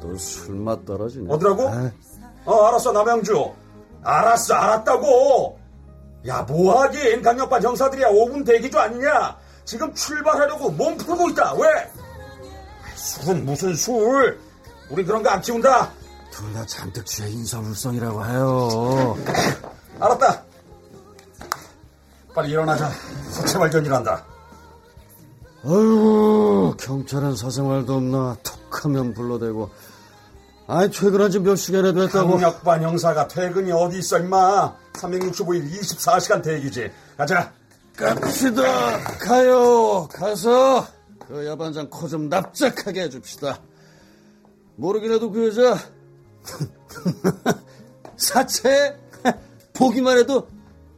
[0.00, 1.32] 또 술맛 떨어지네.
[1.32, 1.68] 어디라고?
[1.68, 1.90] 아이,
[2.44, 3.52] 어, 알았어, 남양주.
[4.02, 5.58] 알았어, 알았다고.
[6.26, 7.22] 야, 뭐하긴.
[7.22, 8.08] 강력반 형사들이야.
[8.08, 9.36] 5분 대기 중 아니냐?
[9.64, 11.54] 지금 출발하려고 몸 풀고 있다.
[11.54, 11.90] 왜?
[12.96, 14.38] 술은 무슨 술?
[14.90, 15.90] 우리 그런 거 안 키운다.
[16.30, 19.16] 둘 다 잔뜩 취해 인사불성이라고 해요.
[20.00, 20.43] 알았다.
[22.34, 22.90] 빨리 일어나자.
[23.30, 24.24] 사체 발견이란다.
[25.64, 28.36] 아이고, 경찰은 사생활도 없나.
[28.42, 29.70] 톡하면 불러대고.
[30.66, 32.32] 아이, 퇴근한 지 몇 시간이나 됐다고.
[32.32, 34.74] 강력반 형사가 퇴근이 어디 있어, 임마.
[34.94, 36.90] 365일 24시간 대기지.
[37.16, 37.52] 가자.
[37.96, 38.62] 갑시다.
[39.20, 40.08] 가요.
[40.12, 40.86] 가서
[41.28, 43.58] 그 야반장 코 좀 납작하게 해줍시다.
[44.76, 45.78] 모르긴 해도 그 여자
[48.16, 48.98] 사체
[49.72, 50.48] 보기만 해도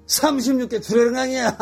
[0.06, 1.56] 36개 두레랑이야.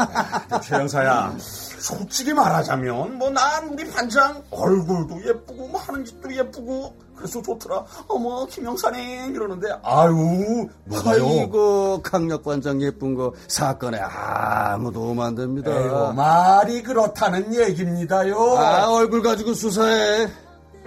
[0.62, 1.34] 최 형사야.
[1.38, 7.84] 솔직히 말하자면 뭐 난 우리 반장 얼굴도 예쁘고 뭐 하는 짓도 예쁘고 그래서 좋더라.
[8.08, 11.24] 어머 김영사님 이러는데 아유 뭐가요?
[11.26, 15.70] 아이고 강력반장 예쁜 거 사건에 아무 도움 안 됩니다.
[15.70, 18.36] 에이고, 말이 그렇다는 얘기입니다요.
[18.58, 20.28] 아 얼굴 가지고 수사해.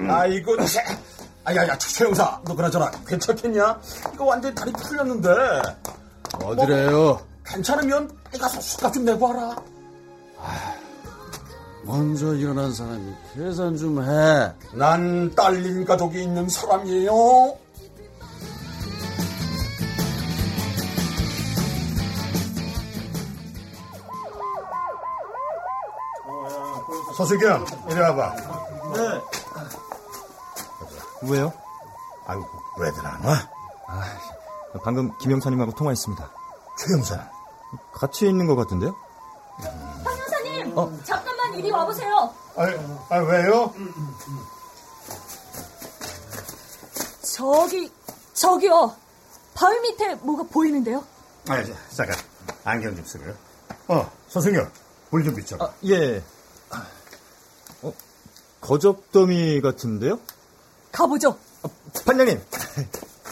[0.08, 0.80] 아이고 제.
[1.44, 3.80] 아야야 최 형사 너 그나저나 괜찮겠냐?
[4.14, 5.30] 이거 완전히 다리 풀렸는데
[6.44, 7.20] 어디래요?
[7.48, 9.56] 괜찮으면 가서 술값 좀 내고 와라.
[11.84, 14.54] 먼저 일어난 사람이 계산 좀 해.
[14.74, 17.58] 난 딸린 가족이 있는 사람이에요.
[27.18, 28.36] 서수경, 이리 와봐.
[31.24, 31.52] 왜요?
[32.28, 32.46] 아이고,
[32.80, 33.50] 왜들 안 와?
[34.84, 36.30] 방금 김영사님하고 통화했습니다.
[36.78, 37.37] 최영사.
[37.94, 38.96] 같이 있는 것 같은데요?
[40.04, 42.34] 형사님, 잠깐만 이리 와보세요.
[42.56, 42.64] 아,
[43.10, 43.74] 아 왜요?
[47.22, 47.92] 저기,
[48.34, 48.96] 저기요.
[49.54, 51.04] 바위 밑에 뭐가 보이는데요?
[51.50, 52.18] 아, 자, 잠깐.
[52.64, 53.34] 안경 좀 쓰고요.
[53.88, 54.72] 어, 서승혁,
[55.10, 55.66] 물좀 비춰봐.
[55.66, 56.24] 아, 예.
[57.82, 57.94] 어,
[58.62, 60.20] 거적더미 같은데요?
[60.92, 61.38] 가보죠.
[62.06, 62.44] 판장님,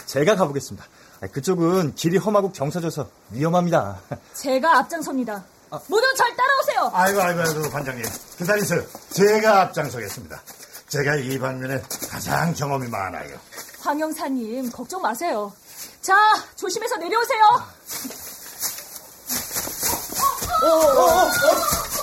[0.06, 0.86] 제가 가보겠습니다.
[1.20, 4.00] 아, 그쪽은 길이 험하고 경사져서 위험합니다.
[4.34, 5.42] 제가 앞장섭니다.
[5.88, 6.90] 모두 잘 따라오세요.
[6.92, 8.04] 아이고, 아이고, 아이고, 반장님.
[8.38, 8.82] 기다리세요.
[9.10, 10.40] 제가 앞장서겠습니다.
[10.88, 13.36] 제가 이 방면에 가장 경험이 많아요.
[13.80, 15.52] 황 형사님, 걱정 마세요.
[16.00, 16.14] 자,
[16.54, 17.42] 조심해서 내려오세요.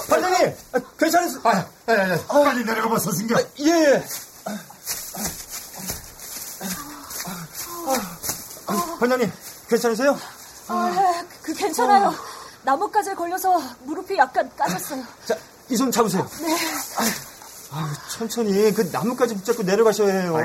[0.10, 1.41] 판장님, 아, 괜찮으세요?
[1.43, 3.38] 아, 야, 야, 야, 빨리 내려가 봐, 서승경.
[3.62, 4.04] 예.
[8.99, 9.32] 판장님,
[9.69, 10.17] 괜찮으세요?
[10.67, 12.13] 아, 그 괜찮아요.
[12.63, 15.04] 나뭇가지에 걸려서 무릎이 약간 까졌어요.
[15.26, 15.36] 자,
[15.69, 16.28] 이 손 잡으세요.
[16.41, 16.58] 네.
[17.71, 20.38] 아, 천천히 그 나뭇가지 붙잡고 내려가셔야 해요.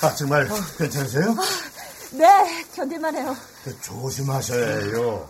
[0.00, 1.34] 아, 정말 괜찮으세요?
[2.12, 3.36] 네, 견딜만 해요.
[3.64, 5.28] 그 조심하셔야 해요.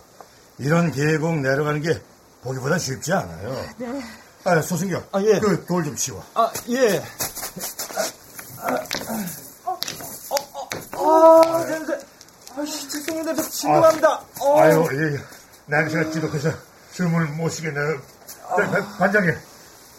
[0.59, 2.01] 이런 계곡 내려가는 게
[2.43, 3.65] 보기보다 쉽지 않아요.
[3.77, 4.01] 네.
[4.45, 5.03] 아, 소승경.
[5.11, 5.39] 아, 예.
[5.39, 6.23] 그 돌 좀 치워.
[6.35, 7.03] 아, 예.
[10.97, 11.99] 아, 냄새.
[12.57, 13.41] 아이씨, 죄송합니다.
[13.41, 14.21] 저 진동합니다.
[14.41, 14.59] 어.
[14.59, 15.19] 아유, 이
[15.69, 16.51] 냄새가 지독해서
[16.91, 17.91] 숨을 못 쉬겠네요.
[18.57, 19.35] 네, 반- 반장님,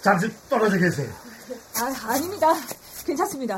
[0.03, 1.11] 잠시 떨어져 계세요.
[1.77, 2.49] 아, 아닙니다.
[3.07, 3.57] 괜찮습니다.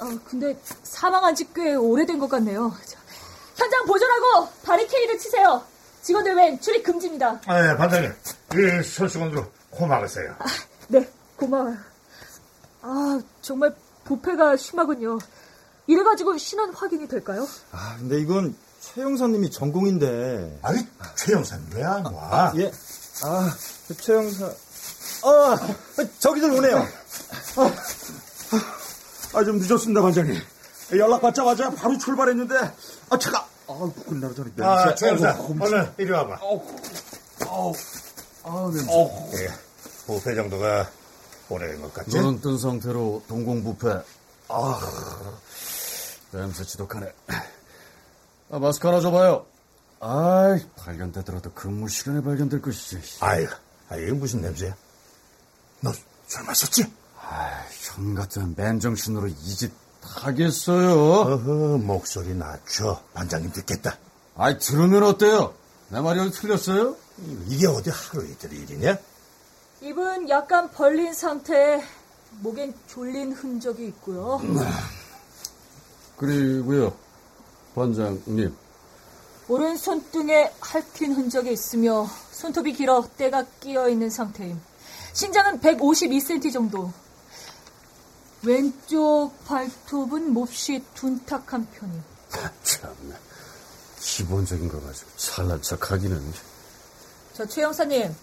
[0.00, 2.72] 어, 근데 사망한 지 꽤 오래된 것 같네요.
[2.86, 2.96] 저,
[3.56, 5.62] 현장 보존하고 바리케이드 치세요.
[6.02, 7.40] 직원들 외엔 출입 금지입니다.
[7.46, 8.12] 아, 네, 반장님,
[8.54, 10.34] 이 손수건으로 코 막으세요.
[10.88, 11.76] 네, 고마워요.
[12.82, 15.18] 아, 정말 부패가 심하군요.
[15.86, 17.46] 이래 가지고 신원 확인이 될까요?
[17.72, 20.58] 아, 근데 이건 최 형사님이 전공인데.
[20.62, 20.76] 아이,
[21.16, 22.52] 최 형사님 왜 안 와?
[22.56, 22.70] 예.
[23.22, 23.54] 아,
[23.88, 24.46] 그최 형사.
[24.46, 25.58] 아,
[26.18, 26.86] 저기들 오네요.
[29.34, 30.40] 아, 좀 늦었습니다, 반장님.
[30.96, 32.56] 연락 받자마자 바로 출발했는데,
[33.10, 33.46] 아, 차가.
[33.66, 34.94] 아, 끝나기 전에 아, 냄새.
[34.96, 36.38] 최 형사, 얼른 이리 와봐.
[38.44, 38.92] 아, 냄새.
[39.44, 39.48] 예,
[40.06, 40.90] 부패 정도가
[41.48, 42.16] 오래된 것 같지?
[42.18, 44.02] 눈은 뜬 상태로 동공 부패.
[44.48, 44.80] 아,
[46.38, 47.12] 냄새 지독하네.
[48.50, 49.46] 아, 마스크 하나 줘봐요.
[50.00, 53.00] 아이, 발견되더라도 근무 시간에 발견될 것이지.
[53.24, 53.46] 아유,
[53.88, 54.74] 아, 이게 무슨 냄새야?
[55.80, 55.92] 너
[56.26, 56.90] 술 마셨지?
[57.20, 57.64] 아,
[57.96, 60.92] 형 같은 맨정신으로 이 집 하겠어요.
[61.00, 63.02] 어허, 목소리 낮춰.
[63.14, 63.96] 반장님 듣겠다.
[64.36, 65.54] 아이, 들으면 어때요?
[65.88, 66.96] 내 말이 어디 틀렸어요?
[67.48, 68.98] 이게 어디 하루 이틀 일이냐?
[69.80, 71.82] 입은 약간 벌린 상태에
[72.40, 74.40] 목엔 졸린 흔적이 있고요.
[76.16, 76.94] 그리고요,
[77.74, 78.54] 반장님.
[79.48, 84.58] 오른 손 등에 핥힌 흔적이 있으며 손톱이 길어 때가 끼어 있는 상태임.
[85.12, 86.90] 신장은 152cm 정도.
[88.42, 92.02] 왼쪽 발톱은 몹시 둔탁한 편임.
[92.62, 93.16] 참나.
[94.00, 96.32] 기본적인 거 가지고 잘난 척 하기는.
[97.34, 98.14] 저 최 형사님,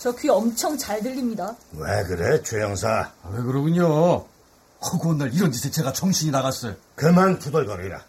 [0.00, 1.54] 저 귀 엄청 잘 들립니다.
[1.72, 3.12] 왜 그래, 최 형사?
[3.22, 4.24] 아, 왜 그러군요.
[4.82, 6.74] 허구한 날 이런 짓에 제가 정신이 나갔어요.
[6.94, 8.02] 그만 투덜거리라.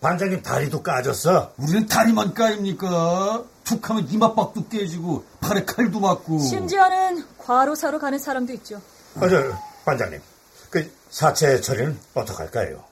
[0.00, 1.52] 반장님 다리도 까졌어.
[1.56, 3.42] 우리는 다리만 까입니까?
[3.64, 6.38] 툭 하면 이마박도 깨지고, 팔에 칼도 맞고.
[6.40, 8.82] 심지어는 과로사로 가는 사람도 있죠.
[9.16, 9.42] 아, 저,
[9.86, 10.20] 반장님.
[10.68, 12.84] 그 사체 처리는 어떡할까요?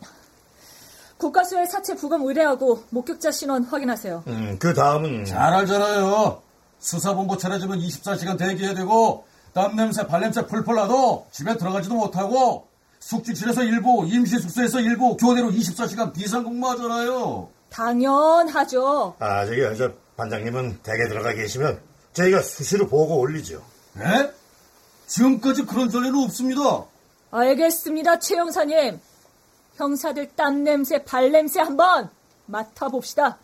[1.18, 4.24] 국가수의 사체 부검 의뢰하고 목격자 신원 확인하세요.
[4.26, 6.40] 음, 그 다음은 잘 알잖아요.
[6.80, 12.66] 수사본부 차려주면 24시간 대기해야 되고, 땀 냄새, 발 냄새 풀풀 나도 집에 들어가지도 못하고,
[13.02, 17.48] 숙직실에서 일부, 임시숙소에서 일부, 교대로 24시간 비상근무하잖아요.
[17.68, 19.16] 당연하죠.
[19.18, 21.80] 아, 저기, 저, 반장님은 댁에 들어가 계시면
[22.12, 23.62] 저희가 수시로 보고 올리죠.
[23.98, 24.30] 예?
[25.06, 26.84] 지금까지 그런 전례는 없습니다.
[27.32, 29.00] 알겠습니다, 최 형사님.
[29.76, 32.08] 형사들 땀 냄새, 발 냄새 한번
[32.46, 33.38] 맡아봅시다.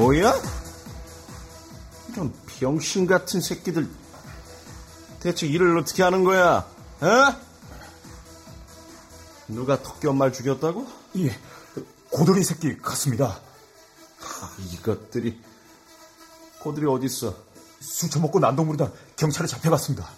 [0.00, 0.32] 뭐야?
[2.08, 3.86] 이런 병신 같은 새끼들.
[5.20, 6.66] 대체 일을 어떻게 하는 거야?
[7.02, 7.36] 어?
[9.48, 10.86] 누가 토끼 엄마를 죽였다고?
[11.18, 11.38] 예,
[12.08, 13.40] 고돌이 새끼 같습니다.
[14.72, 15.38] 이것들이
[16.60, 17.34] 고들이 어딨어?
[17.80, 20.08] 술 처먹고 난동부르다 경찰에 잡혀갔습니다.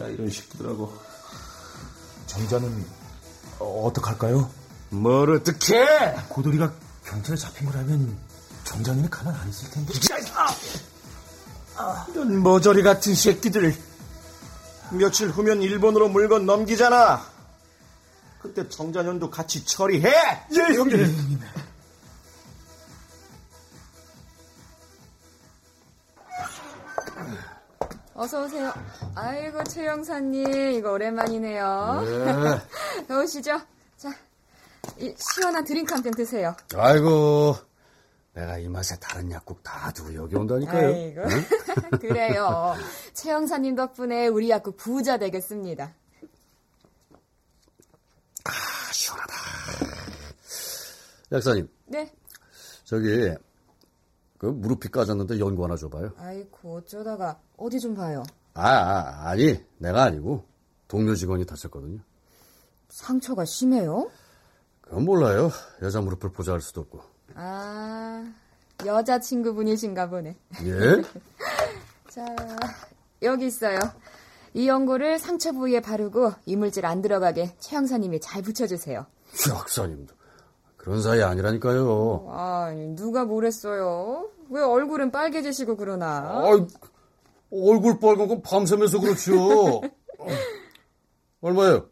[0.00, 0.94] 야 이런 새끼들하고
[2.26, 2.86] 정자는
[3.58, 4.50] 어, 어떡할까요?
[4.90, 5.86] 뭘 어떻게?
[6.28, 8.16] 고돌이가 경찰에 잡힌 거라면
[8.64, 9.92] 정장님이 가만 안 있을 텐데.
[12.10, 13.74] 이런 머저리 같은 새끼들.
[14.92, 17.26] 며칠 후면 일본으로 물건 넘기잖아.
[18.40, 20.08] 그때 정자년도 같이 처리해.
[20.52, 21.40] 예, 형님.
[28.14, 28.72] 어서 오세요.
[29.16, 32.02] 아이고 최 형사님 이거 오랜만이네요.
[33.08, 33.14] 네.
[33.14, 33.60] 오시죠.
[35.16, 36.54] 시원한 드링크 한 병 드세요.
[36.74, 37.56] 아이고,
[38.34, 40.94] 내가 이 맛에 다른 약국 다 두고 여기 온다니까요.
[40.94, 41.22] 아이고
[42.00, 42.74] 그래요.
[43.12, 45.94] 최 형사님 덕분에 우리 약국 부자 되겠습니다.
[48.44, 48.50] 아,
[48.92, 49.32] 시원하다.
[51.32, 52.12] 약사님, 네.
[52.84, 53.32] 저기,
[54.38, 56.12] 그 무릎이 까졌는데 연고 하나 줘봐요.
[56.18, 58.22] 아이고 어쩌다가 어디 좀 봐요.
[58.52, 60.44] 아, 아, 아니, 내가 아니고
[60.86, 61.98] 동료 직원이 다쳤거든요.
[62.88, 64.10] 상처가 심해요?
[64.84, 65.50] 그건 몰라요.
[65.82, 67.00] 여자 무릎을 보좌할 수도 없고.
[67.34, 68.24] 아
[68.84, 70.36] 여자친구분이신가 보네.
[70.64, 71.02] 예?
[72.08, 72.26] 자,
[73.22, 73.78] 여기 있어요.
[74.52, 79.06] 이 연고를 상처 부위에 바르고 이물질 안 들어가게 최 형사님이 잘 붙여주세요.
[79.50, 80.14] 약사님도
[80.76, 82.28] 그런 사이 아니라니까요.
[82.30, 84.28] 아니, 누가 뭐랬어요?
[84.50, 86.42] 왜 얼굴은 빨개지시고 그러나?
[86.44, 86.66] 아이,
[87.50, 89.78] 얼굴 빨간 건 밤새면서 그렇죠.
[89.78, 89.80] 어,
[91.40, 91.88] 얼마예요?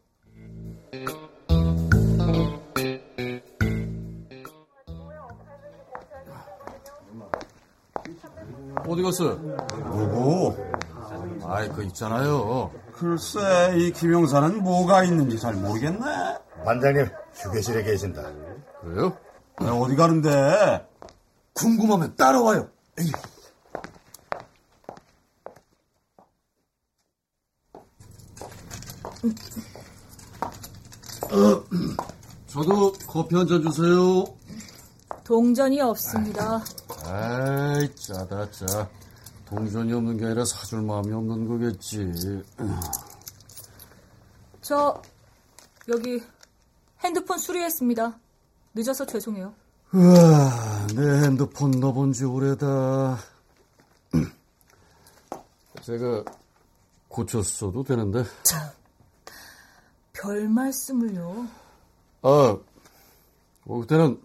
[8.93, 9.37] 어디 갔어요?
[9.95, 10.55] 누구?
[11.47, 12.71] 아이, 그 있잖아요.
[12.93, 15.99] 글쎄, 이 김영사는 뭐가 있는지 잘 모르겠네.
[16.65, 18.23] 반장님, 휴게실에 계신다.
[18.83, 19.17] 그래요?
[19.63, 20.87] 야, 어디 가는데?
[21.55, 22.69] 궁금하면 따라와요.
[23.01, 23.11] 에이.
[31.31, 31.65] 어,
[32.49, 34.25] 저도 커피 한 잔 주세요.
[35.33, 36.63] 동전이 없습니다.
[37.07, 38.87] 아이, 짜다, 짜.
[39.47, 42.43] 동전이 없는 게 아니라 사줄 마음이 없는 거겠지.
[44.61, 45.01] 저
[45.89, 46.23] 여기
[47.03, 48.19] 핸드폰 수리했습니다.
[48.75, 49.55] 늦어서 죄송해요.
[49.95, 53.17] 우와, 내 핸드폰 넣어본 지 오래다.
[55.81, 56.25] 제가
[57.09, 58.23] 고쳤어도 되는데.
[60.13, 61.49] 별 말씀을요.
[62.21, 62.61] 아, 어,
[63.81, 64.21] 그때는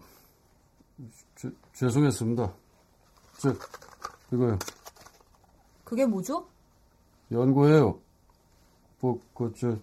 [1.78, 2.54] 죄- 죄송했습니다.
[3.40, 3.54] 저,
[4.34, 4.58] 이거요.
[5.84, 6.48] 그게 뭐죠?
[7.32, 8.00] 연구해요.
[9.00, 9.78] 뭐, 그, 저,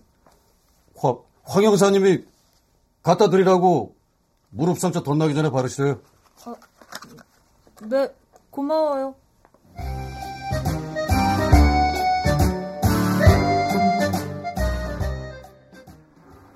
[0.96, 2.24] 황, 황 형사님이
[3.02, 3.94] 갖다 드리라고
[4.50, 6.00] 무릎 상처 덧나기 전에 바르시래요.
[7.88, 8.14] 네,
[8.50, 9.14] 고마워요.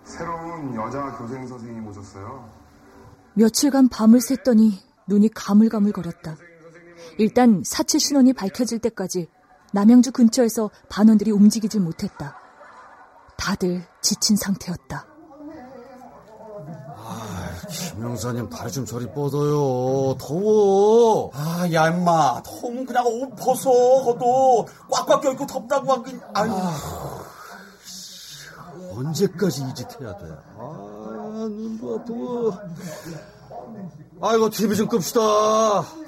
[0.05, 2.49] 새로운 여자 교생 선생님 오셨어요.
[3.35, 4.73] 며칠간 밤을 샜더니
[5.09, 6.37] 눈이 가물가물거렸다.
[7.19, 9.29] 일단 사체 신원이 밝혀질 때까지
[9.73, 12.37] 남양주 근처에서 반원들이 움직이질 못했다.
[13.37, 15.07] 다들 지친 상태였다.
[17.95, 20.17] 김영사님 다리 좀 저리 뻗어요.
[20.19, 21.31] 더워.
[21.35, 22.43] 아, 야, 임마.
[22.45, 23.71] 더우면 그냥 옷 벗어.
[24.05, 26.21] 그것도 꽉꽉 껴있고 덥다고 하긴.
[26.35, 26.53] 아유.
[28.95, 30.25] 언제까지 이 짓 해야 돼?
[30.59, 32.53] 아, 눈도 아프고.
[34.21, 35.21] 아이고, TV 좀 끕시다.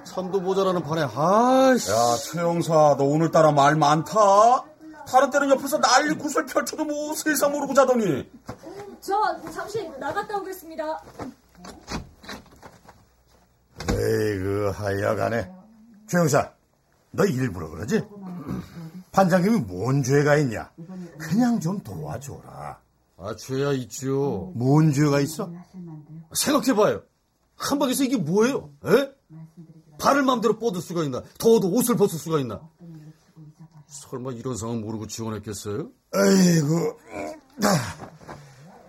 [0.04, 1.90] 참도 모자라는 판에, 아이씨.
[1.90, 4.64] 야, 최영사, 너 오늘따라 말 많다?
[5.06, 8.30] 다른 때는 옆에서 난리 구슬 펼쳐도 뭐 세상 모르고 자더니.
[9.00, 9.14] 저
[9.50, 11.02] 잠시 나갔다 오겠습니다.
[13.90, 15.50] 에이그 하여간에
[16.06, 16.52] 최영사
[17.10, 18.02] 너 일부러 그러지?
[19.10, 20.70] 반장님이 뭔 죄가 있냐?
[21.18, 22.78] 그냥 좀 도와줘라.
[23.18, 24.52] 아, 죄야 있죠.
[24.54, 25.50] 뭔 죄가 있어?
[26.32, 27.02] 생각해봐요.
[27.60, 28.70] 한방에서 이게 뭐예요?
[28.86, 29.10] 에?
[29.98, 31.22] 발을 마음대로 뻗을 수가 있나?
[31.38, 32.60] 더워도 옷을 벗을 수가 있나?
[33.86, 35.90] 설마 이런 상황 모르고 지원했겠어요?
[36.14, 36.96] 에이구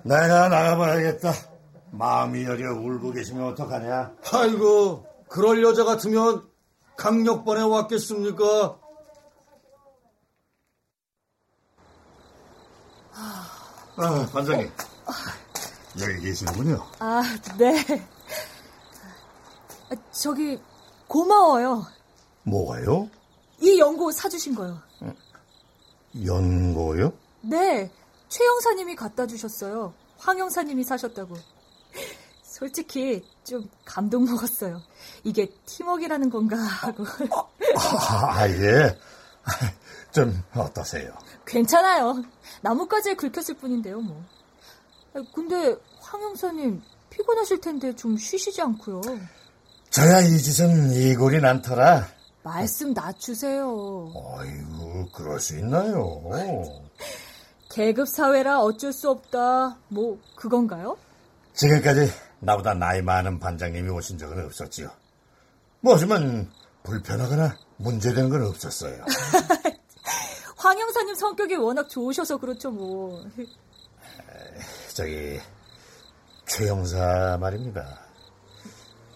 [0.04, 1.34] 내가 나가봐야겠다.
[1.92, 4.14] 마음이 여려 울고 계시면 어떡하냐?
[4.32, 6.48] 아이고, 그럴 여자 같으면
[6.98, 8.80] 강력반에 왔겠습니까?
[13.98, 14.72] 아, 반장님.
[16.00, 16.88] 여기 계시는군요.
[17.00, 17.22] 아,
[17.58, 17.76] 네.
[19.92, 20.58] 아, 저기
[21.08, 21.86] 고마워요.
[22.44, 23.10] 뭐가요?
[23.60, 24.80] 이 연고 사주신 거요.
[26.26, 27.14] 연고요?
[27.42, 27.92] 네,
[28.30, 29.94] 최 형사님이 갖다 주셨어요.
[30.18, 31.36] 황 형사님이 사셨다고.
[32.44, 34.82] 솔직히 좀 감동 먹었어요.
[35.24, 37.06] 이게 팀워크라는 건가 하고.
[37.78, 38.98] 아, 예.
[40.12, 41.14] 좀 어떠세요?
[41.46, 42.24] 괜찮아요.
[42.62, 44.24] 나뭇가지에 긁혔을 뿐인데요, 뭐.
[45.16, 49.02] 아, 근데 황 형사님 피곤하실 텐데 좀 쉬시지 않고요.
[49.92, 52.08] 저야 이 짓은 이골이 난터라.
[52.44, 54.14] 말씀 낮추세요.
[54.38, 56.22] 아이고, 그럴 수 있나요?
[57.70, 59.78] 계급 사회라 어쩔 수 없다.
[59.90, 60.98] 뭐 그건가요?
[61.54, 64.90] 지금까지 나보다 나이 많은 반장님이 오신 적은 없었지요.
[65.82, 66.50] 뭐, 하지만
[66.84, 69.04] 불편하거나 문제되는 건 없었어요.
[70.56, 73.26] 황 형사님 성격이 워낙 좋으셔서 그렇죠, 뭐.
[74.94, 75.38] 저기,
[76.46, 78.11] 최 형사 말입니다.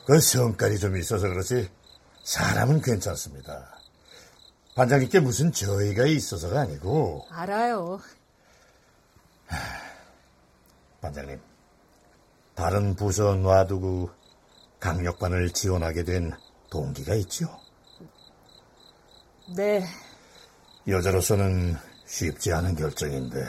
[0.06, 1.70] 그 성깔이 좀 있어서 그렇지,
[2.24, 3.80] 사람은 괜찮습니다.
[4.76, 8.00] 반장님께 무슨 저희가 있어서가 아니고, 알아요.
[11.02, 11.42] 반장님,
[12.54, 14.10] 다른 부서 놔두고
[14.80, 16.32] 강력반을 지원하게 된
[16.70, 17.48] 동기가 있죠.
[19.56, 19.88] 네,
[20.88, 23.44] 여자로서는 쉽지 않은 결정인데,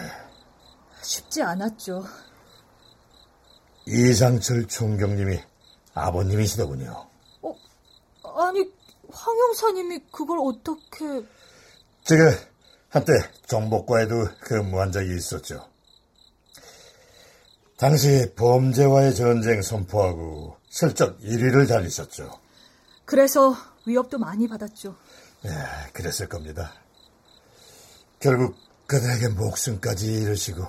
[1.03, 2.05] 쉽지 않았죠.
[3.87, 5.39] 이상철 총경님이
[5.97, 7.07] 아버님이시더군요.
[7.43, 7.57] 어,
[8.43, 8.71] 아니,
[9.11, 11.27] 황 형사님이 그걸 어떻게...
[12.05, 12.31] 제가
[12.91, 13.13] 한때
[13.47, 15.67] 정복과에도 근무한 적이 있었죠.
[17.79, 22.31] 당시 범죄와의 전쟁 선포하고 슬쩍 1위를 달리셨죠.
[23.05, 23.57] 그래서
[23.87, 24.97] 위협도 많이 받았죠.
[25.45, 25.51] 예,
[25.93, 26.73] 그랬을 겁니다.
[28.21, 28.57] 결국
[28.87, 30.63] 그들에게 목숨까지 잃으시고,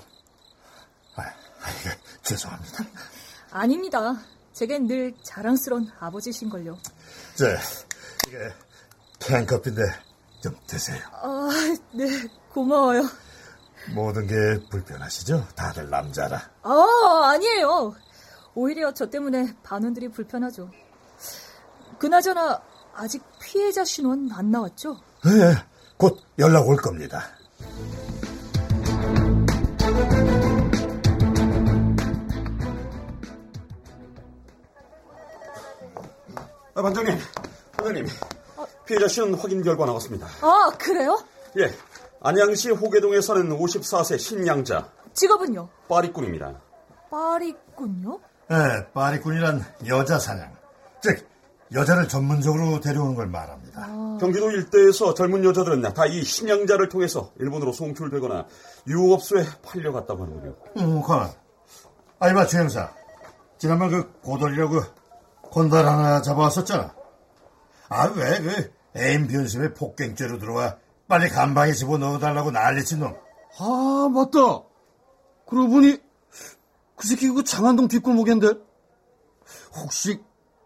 [1.15, 2.85] 아, 아, 이게 죄송합니다.
[3.51, 4.15] 아닙니다.
[4.57, 6.79] 제겐 늘 자랑스러운 아버지신걸요.
[7.35, 7.45] 저,
[8.27, 8.37] 이게
[9.19, 9.83] 캔커피인데
[10.41, 10.99] 좀 드세요.
[11.11, 11.47] 아,
[11.93, 13.03] 네, 고마워요.
[13.93, 14.35] 모든 게
[14.71, 15.47] 불편하시죠?
[15.55, 16.41] 다들 남자라.
[16.63, 17.93] 아, 아니에요.
[18.55, 20.71] 오히려 저 때문에 반원들이 불편하죠.
[21.99, 22.59] 그나저나
[22.95, 24.99] 아직 피해자 신원 안 나왔죠?
[25.27, 25.63] 예,
[25.97, 27.29] 곧 연락 올 겁니다.
[36.77, 37.17] 아, 반장님,
[37.75, 38.05] 반장님.
[38.85, 40.27] 피해자 씨는 확인 결과 나왔습니다.
[40.41, 41.17] 아, 그래요?
[41.57, 41.73] 예,
[42.21, 45.67] 안양시 호계동에 사는 54세 신양자, 직업은요?
[45.89, 46.53] 빠리꾼입니다.
[47.09, 48.19] 파리꾼요?
[48.51, 50.55] 예, 파리꾼이란 여자 사냥.
[51.01, 51.27] 즉,
[51.73, 53.87] 여자를 전문적으로 데려오는 걸 말합니다.
[54.19, 58.45] 경기도 일대에서 젊은 여자들은 다 이 신양자를 통해서 일본으로 송출되거나
[58.87, 60.55] 유흥업소에 팔려갔다고 하는군요.
[60.77, 61.31] 음, 가만.
[62.19, 62.93] 아이봐, 주행사.
[63.57, 64.79] 지난번 그 고돌이라고
[65.51, 66.95] 건달 하나 잡아왔었잖아.
[67.89, 70.77] 아, 왜 그 애인 변심에 폭갱죄로 들어와
[71.07, 73.15] 빨리 감방에 집어넣어달라고 난리친 놈.
[73.59, 74.63] 아, 맞다.
[75.47, 75.97] 그러고 보니,
[76.95, 78.47] 그 새끼 그 장안동 뒷골목인데?
[79.75, 80.19] 혹시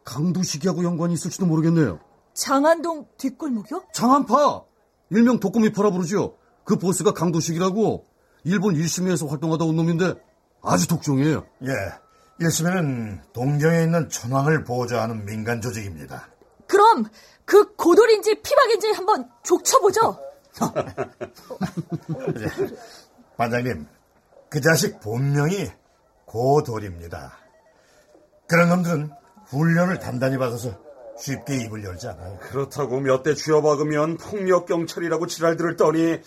[0.05, 1.99] 강두식이하고 연관이 있을지도 모르겠네요.
[2.34, 3.84] 장안동 뒷골목이요?
[3.93, 4.63] 장안파!
[5.11, 6.34] 일명 독고미파라 부르지요.
[6.63, 8.05] 그 보스가 강도식이라고
[8.45, 10.15] 일본 1심에서 활동하다 온 놈인데
[10.63, 11.45] 아주 독종이에요.
[11.63, 11.69] 예.
[12.41, 16.27] 1심에는 동경에 있는 천황을 보호자하는 민간 조직입니다.
[16.67, 17.05] 그럼
[17.45, 20.19] 그 고돌인지 피박인지 한번 족쳐보죠.
[23.37, 23.87] 반장님,
[24.49, 25.69] 그 자식 본명이
[26.25, 27.37] 고돌입니다.
[28.47, 29.11] 그런 놈들은
[29.47, 30.77] 훈련을 단단히 받아서
[31.17, 32.37] 쉽게 입을 열지 않아요.
[32.39, 36.19] 그렇다고 몇 대 쥐어박으면 폭력 경찰이라고 지랄들을 떠니,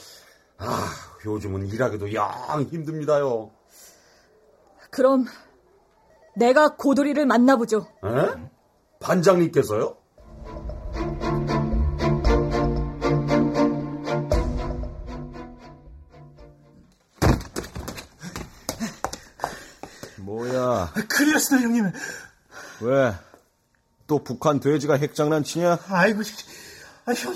[0.59, 0.89] 아,
[1.27, 2.33] 요즘은 일하기도 영
[2.71, 3.51] 힘듭니다요.
[4.91, 5.27] 그럼
[6.37, 7.87] 내가 고돌이를 만나보죠.
[8.05, 8.51] 에?
[9.01, 9.97] 반장님께서요?
[20.19, 20.93] 뭐야?
[21.09, 21.93] 큰일 났어, 형님.
[22.81, 23.15] 왜?
[24.07, 25.79] 또 북한 돼지가 핵장난 치냐?
[25.89, 26.23] 아이고,
[27.07, 27.35] 아, 형,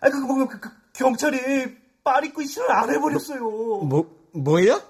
[0.00, 3.40] 아, 그거 보면 그, 그, 경찰이 빨 입고 이신을 안 해버렸어요.
[3.40, 4.80] 뭐, 뭐야?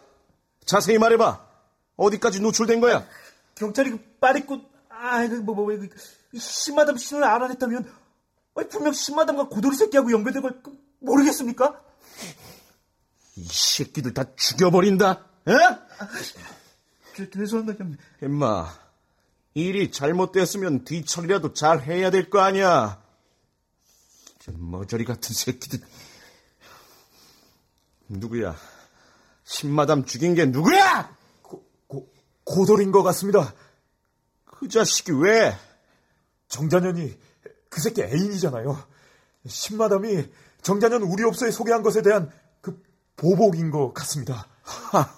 [0.65, 1.41] 자세히 말해봐.
[1.97, 3.07] 어디까지 노출된 거야?
[3.61, 4.59] 경찰이 그빨 입고,
[4.89, 5.89] 아, 그, 뭐, 뭐, 그,
[6.33, 7.93] 이 신마담 신을 알아냈다면,
[8.57, 11.81] 아니, 분명 신마담과 고돌이 새끼하고 연결된 걸 그, 모르겠습니까?
[13.37, 15.27] 이 새끼들 다 죽여버린다.
[15.49, 15.53] 에?
[17.17, 17.99] 죄- 죄송합니다, 형님.
[18.23, 18.73] 임마,
[19.55, 23.03] 일이 잘못됐으면 뒤처리라도 잘 해야 될 거 아니야.
[24.43, 25.81] 저 머저리 같은 새끼들.
[28.09, 28.57] 누구야?
[29.45, 31.15] 신마담 죽인 게 누구야?
[32.45, 33.55] 고, 고돌인 것 같습니다.
[34.45, 35.57] 그 자식이 왜?
[36.49, 37.17] 정자년이
[37.69, 38.77] 그 새끼 애인이잖아요.
[39.47, 40.29] 신마담이
[40.63, 42.31] 정자년 우리 업소에 소개한 것에 대한
[42.61, 42.83] 그
[43.17, 44.47] 보복인 것 같습니다.
[44.63, 45.09] 하,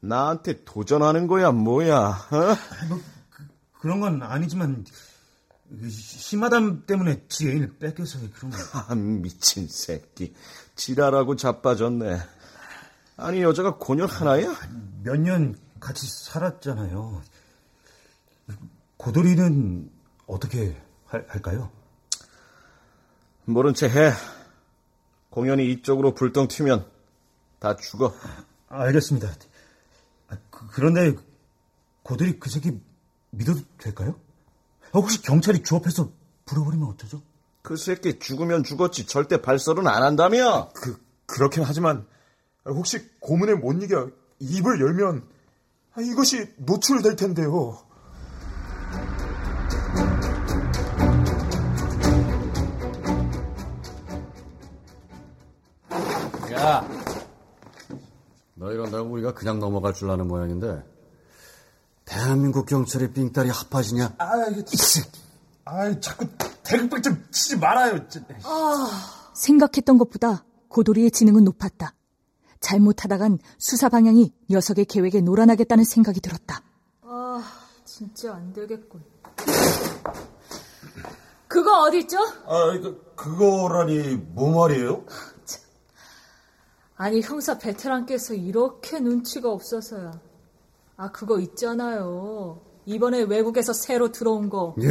[0.00, 1.98] 나한테 도전하는 거야, 뭐야?
[1.98, 2.56] 어?
[3.80, 4.84] 그런 건 아니지만
[5.90, 8.58] 신마담 때문에 지 애인을 뺏겨서 그런 거.
[8.72, 10.34] 아, 미친 새끼.
[10.76, 12.20] 지랄하고 자빠졌네.
[13.16, 14.54] 아니, 여자가 고녀 하나야?
[15.02, 17.22] 몇 년 같이 살았잖아요.
[18.96, 19.90] 고돌이는
[20.26, 21.70] 어떻게 할, 할까요?
[23.44, 24.12] 모른 채 해.
[25.30, 26.86] 공연이 이쪽으로 불똥 튀면
[27.58, 28.14] 다 죽어.
[28.68, 29.28] 아, 알겠습니다.
[30.28, 31.14] 아, 그, 런데
[32.02, 32.80] 고돌이 그 새끼
[33.30, 34.18] 믿어도 될까요?
[34.86, 36.10] 아, 혹시 경찰이 주업해서
[36.46, 37.22] 불어버리면 어쩌죠?
[37.62, 40.70] 그 새끼 죽으면 죽었지 절대 발설은 안 한다며?
[40.74, 42.06] 그 그렇긴 하지만
[42.64, 45.35] 혹시 고문에 못 이겨 입을 열면 아,
[46.00, 47.78] 이것이 노출될 텐데요.
[56.52, 56.86] 야!
[58.54, 60.82] 너 이런다고 우리가 그냥 넘어갈 줄 아는 모양인데
[62.04, 64.14] 대한민국 경찰의 삥딸이 합하지냐?
[64.18, 64.62] 아, 이거
[65.64, 66.26] 아, 자꾸
[66.62, 68.08] 대극박 좀 치지 말아요.
[68.08, 68.34] 진짜.
[69.34, 71.95] 생각했던 것보다 고돌이의 지능은 높았다.
[72.66, 76.62] 잘못하다간 수사 방향이 녀석의 계획에 놀아나겠다는 생각이 들었다.
[77.02, 77.40] 아,
[77.84, 79.04] 진짜 안 되겠군.
[81.46, 82.18] 그거 어디 있죠?
[82.18, 85.04] 아, 그, 그거라니, 뭐 말이에요?
[86.96, 90.20] 아니, 형사 베테랑께서 이렇게 눈치가 없어서야.
[90.96, 92.62] 아, 그거 있잖아요.
[92.84, 94.74] 이번에 외국에서 새로 들어온 거.
[94.80, 94.88] 예?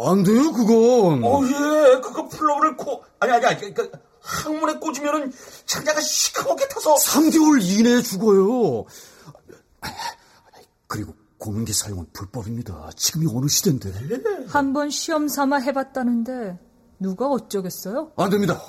[0.00, 1.22] 안 돼요, 그건.
[1.22, 3.90] 어, 예, 그거 플러그를 코, 아니, 아니, 아니, 그,
[4.32, 5.32] 항문에 꽂으면은
[5.64, 6.96] 창자가 시커멓게 타서.
[6.96, 8.84] 3개월 이내에 죽어요.
[10.86, 12.90] 그리고 공인기 사용은 불법입니다.
[12.94, 14.46] 지금이 어느 시대인데.
[14.48, 16.58] 한 번 시험 삼아 해봤다는데,
[16.98, 18.12] 누가 어쩌겠어요?
[18.16, 18.60] 안 됩니다.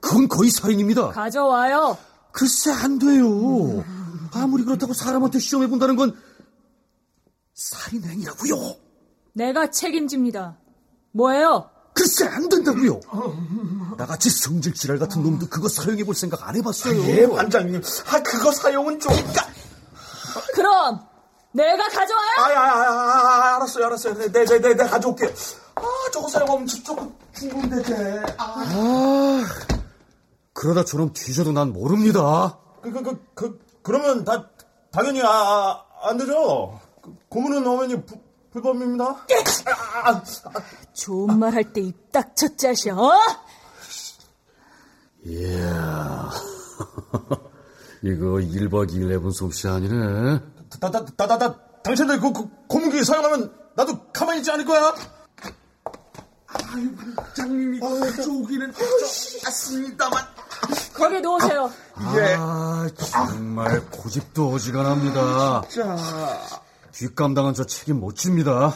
[0.00, 1.10] 그건 거의 살인입니다.
[1.10, 1.96] 가져와요.
[2.32, 3.82] 글쎄, 안 돼요.
[4.32, 6.14] 아무리 그렇다고 사람한테 시험해 본다는 건
[7.54, 8.76] 살인행위라고요.
[9.32, 10.58] 내가 책임집니다.
[11.12, 11.70] 뭐예요?
[11.94, 13.00] 글쎄, 안 된다고요.
[14.00, 17.02] 나같이 성질 지랄 같은 놈도 그거 사용해 볼 생각 안 해봤어요.
[17.04, 17.82] 예, 반장님.
[18.10, 19.46] 아, 그거 사용은 좀, 까...
[20.54, 21.00] 그럼
[21.52, 22.30] 내가 가져와요.
[22.38, 24.14] 아, 아, 아, 아, 알았어요, 알았어요.
[24.14, 25.28] 네, 네, 네, 네, 네 가져올게요.
[25.74, 25.82] 아,
[26.14, 28.22] 저거 사용하면 조금 죽는데, 쟤.
[28.38, 28.54] 아.
[28.56, 29.44] 아,
[30.54, 32.58] 그러다 저놈 뒤져도 난 모릅니다.
[32.82, 34.48] 그, 그, 그, 그, 그러면 다,
[34.90, 36.80] 당연히, 아, 아, 안 되죠.
[37.02, 38.16] 그, 고문은 어머니 부,
[38.50, 39.04] 불법입니다.
[39.04, 40.22] 아, 아,
[40.94, 42.96] 좋은 말 할 때 입 닥쳐 짜셔.
[45.20, 45.28] 어?
[45.28, 46.30] 이야,
[48.02, 50.40] 이거 1박 2일 해본 솜씨 아니네.
[50.80, 54.94] 다, 다, 다, 다, 다, 당신들 그, 그 고문기 사용하면 나도 가만히 있지 않을 거야.
[56.46, 57.80] 아유, 반장님이
[58.22, 60.24] 쪼기는 쫓았습니다만.
[60.94, 61.70] 거기 놓으세요.
[61.94, 65.62] 아, 정말 고집도 어지간합니다.
[66.92, 68.74] 뒷감당한 저 책임 못 집니다.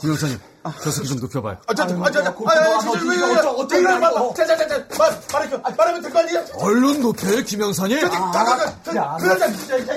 [0.00, 0.38] 김영사님,
[0.82, 1.58] 저 새끼 좀 눕혀봐요.
[1.66, 4.56] 아, 저, 아, 저, 저, 아, 아, 진짜 왜, 왜, 왜, 어쩌- 말, 자, 자,
[4.56, 5.60] 자, 자, 말, 말해줘.
[5.62, 6.44] 아, 말하면 될거 아니야?
[6.54, 8.00] 얼른 눕혀요, 김영사님.
[8.00, 9.46] 자, 자, 자, 자, 그러자,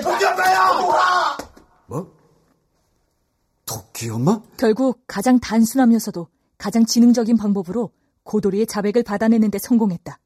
[0.02, 0.68] 동기 엄마야!
[0.80, 1.36] 놀아!
[1.86, 2.12] 뭐?
[3.66, 4.40] 토끼 엄마?
[4.56, 7.90] 결국 가장 단순하면서도 가장 지능적인 방법으로
[8.24, 10.18] 고도리의 자백을 받아내는데 성공했다.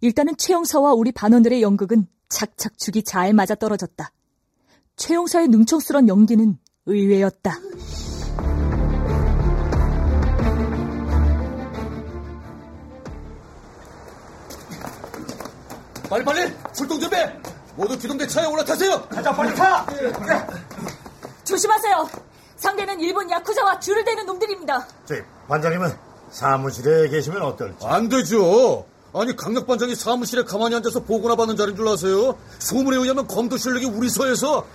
[0.00, 4.10] 일단은 최영사와 우리 반원들의 연극은 착착 죽이 잘 맞아 떨어졌다.
[4.96, 7.58] 최영사의 능청스런 연기는 의외였다.
[16.08, 17.16] 빨리 빨리 출동 준비!
[17.76, 19.02] 모두 기동대 차에 올라타세요!
[19.08, 19.86] 가자, 빨리 타!
[21.44, 22.08] 조심하세요.
[22.56, 24.86] 상대는 일본 야쿠자와 줄을 대는 놈들입니다.
[25.06, 25.94] 저희 반장님은
[26.30, 27.84] 사무실에 계시면 어떨지.
[27.86, 28.86] 안 되죠.
[29.12, 32.36] 아니 강력 반장이 사무실에 가만히 앉아서 보고나 받는 자리인 줄 아세요?
[32.58, 34.66] 소문에 의하면 검도 실력이 우리 서에서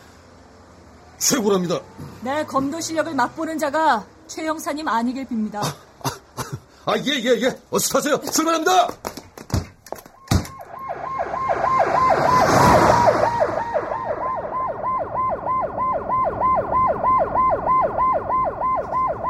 [1.18, 1.80] 최고랍니다.
[2.22, 5.62] 내 검도 실력을 맛보는 자가 최영사님 아니길 빕니다.
[6.86, 7.60] 아, 예, 예, 예.
[7.70, 8.20] 어서 타세요.
[8.32, 8.88] 출발합니다!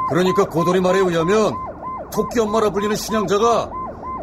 [0.10, 1.54] 그러니까 고돌이 말에 의하면
[2.12, 3.70] 토끼 엄마라 불리는 신양자가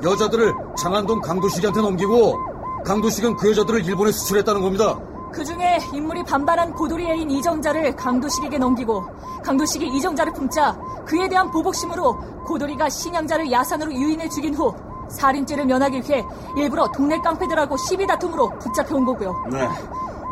[0.03, 2.37] 여자들을 장안동 강도식이한테 넘기고
[2.85, 4.99] 강도식은 그 여자들을 일본에 수출했다는 겁니다.
[5.33, 9.05] 그 중에 인물이 반반한 고도리 애인 이정자를 강도식에게 넘기고
[9.45, 10.77] 강도식이 이정자를 품자
[11.07, 14.75] 그에 대한 보복심으로 고도리가 신양자를 야산으로 유인해 죽인 후
[15.09, 16.25] 살인죄를 면하기 위해
[16.57, 19.35] 일부러 동네 깡패들하고 시비 다툼으로 붙잡혀온 거고요.
[19.53, 19.69] 네.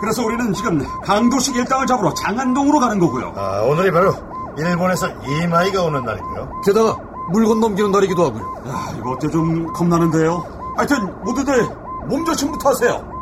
[0.00, 3.32] 그래서 우리는 지금 강도식 일당을 잡으러 장안동으로 가는 거고요.
[3.36, 4.12] 아, 오늘이 바로
[4.57, 6.61] 일본에서 이마이가 오는 날이고요.
[6.64, 6.96] 게다가
[7.30, 8.62] 물건 넘기는 날이기도 하고요.
[8.68, 10.74] 야, 이거 어때 좀 겁나는데요?
[10.76, 11.66] 하여튼 모두들
[12.09, 13.14] 몸조심부터 하세요.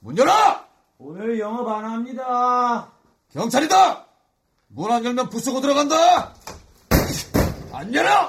[0.00, 0.32] 문 열어!
[0.98, 2.88] 오늘 영업 안 합니다.
[3.32, 4.04] 경찰이다!
[4.68, 6.32] 문 안 열면 부수고 들어간다!
[7.72, 8.28] 안 열어!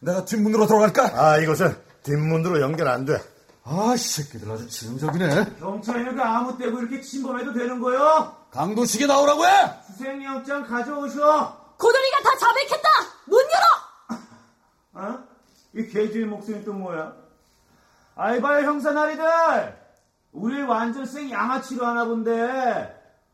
[0.00, 1.10] 내가 뒷문으로 들어갈까?
[1.14, 1.76] 아, 이곳은
[2.06, 3.20] 뒷문으로 연결 안 돼.
[3.64, 5.56] 아, 이 새끼들 아주 지능적이네.
[5.58, 8.34] 경찰이니까 아무 때고 이렇게 침범해도 되는 거요?
[8.52, 9.50] 강도식에 나오라고 해!
[9.88, 11.74] 수생영장 가져오셔.
[11.76, 12.88] 고도리가 다 자백했다!
[13.26, 13.44] 문
[14.94, 15.08] 열어!
[15.08, 15.18] 어?
[15.74, 17.12] 이 개주의 목소리 또 뭐야?
[18.14, 19.86] 아이봐요 형사 나리들.
[20.32, 22.32] 우리 완전 생 양아치로 하나 본데.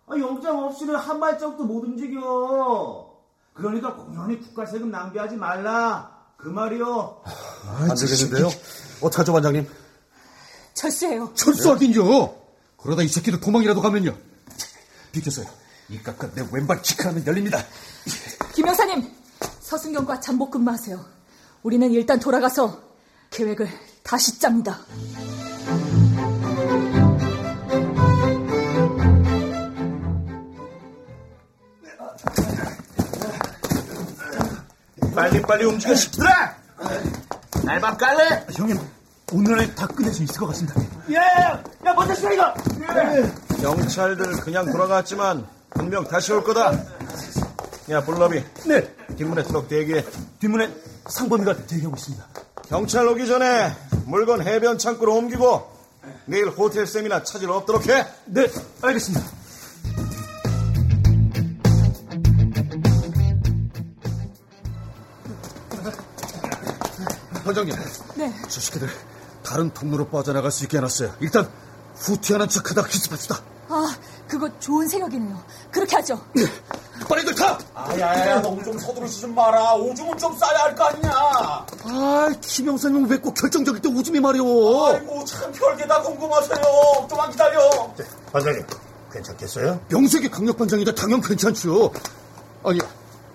[0.07, 3.13] 아, 영장 없이는 한 발짝도 못 움직여.
[3.53, 6.22] 그러니까 공연히 국가 세금 낭비하지 말라.
[6.43, 7.23] 그 말이요.
[7.67, 8.51] 안 되겠는데요?
[9.01, 9.69] 어떡하죠, 반장님?
[10.75, 11.33] 철수해요.
[11.35, 12.35] 철수하긴요!
[12.79, 14.17] 그러다 이 새끼들 도망이라도 가면요.
[15.13, 15.47] 비켰어요.
[15.89, 17.65] 이 깎아 내 왼발 키크하면 열립니다.
[18.55, 19.09] 김영사님,
[19.61, 21.05] 서승경과 잠복 근무하세요.
[21.63, 22.83] 우리는 일단 돌아가서
[23.31, 23.69] 계획을
[24.03, 24.81] 다시 짭니다.
[35.15, 36.57] 빨리 빨리 움직여, 시키더라!
[37.65, 38.47] 날밥 깔래?
[38.55, 38.79] 형님,
[39.33, 40.81] 오늘 안에 다 끝낼 수 있을 것 같습니다.
[41.11, 41.17] 예!
[41.17, 42.55] 야, 먼저 시켜, 이거!
[43.61, 46.73] 경찰들 그냥 돌아갔지만 분명 다시 올 거다.
[47.91, 48.43] 야, 볼러비.
[48.67, 48.83] 네,
[49.17, 50.05] 뒷문에 트럭 대기해.
[50.41, 50.71] 뒷문에
[51.09, 52.25] 상범이가 대기하고 있습니다.
[52.69, 53.73] 경찰 오기 전에
[54.07, 55.71] 물건 해변 창고로 옮기고
[56.27, 58.07] 내일 호텔 세미나 찾을 없도록 해.
[58.27, 58.49] 네,
[58.81, 59.42] 알겠습니다.
[67.55, 67.77] 반장님.
[68.17, 68.33] 네.
[68.49, 68.89] 저 새끼들
[69.43, 71.15] 다른 통로로 빠져나갈 수 있게 해놨어요.
[71.21, 71.49] 일단
[71.97, 73.41] 후퇴하는 척하다 기습합시다.
[73.69, 73.97] 아,
[74.29, 75.43] 그거 좋은 생각이네요.
[75.71, 76.21] 그렇게 하죠.
[77.09, 77.59] 빨리들 타!
[77.75, 79.75] 아야야, 너무 좀 서두르지 좀 마라.
[79.75, 81.11] 오줌은 좀 싸야 할 거 아니냐.
[81.15, 84.87] 아, 김영사님 왜 꼭 결정적일 때 오줌이 말이오?
[84.87, 87.07] 아이고, 참 별게 다 궁금하세요.
[87.09, 87.93] 좀만 기다려.
[88.33, 88.67] 반장님,
[89.13, 89.81] 괜찮겠어요?
[89.89, 91.93] 명색이 강력반장이다 당연 괜찮죠.
[92.65, 92.79] 아니,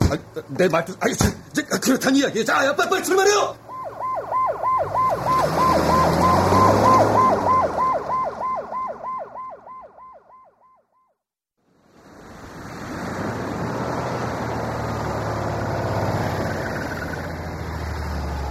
[0.01, 2.45] 아, 내 말도, 아니, 저, 저, 그렇단 이야기.
[2.45, 3.55] 자, 야, 빨리, 빨리 출발해요!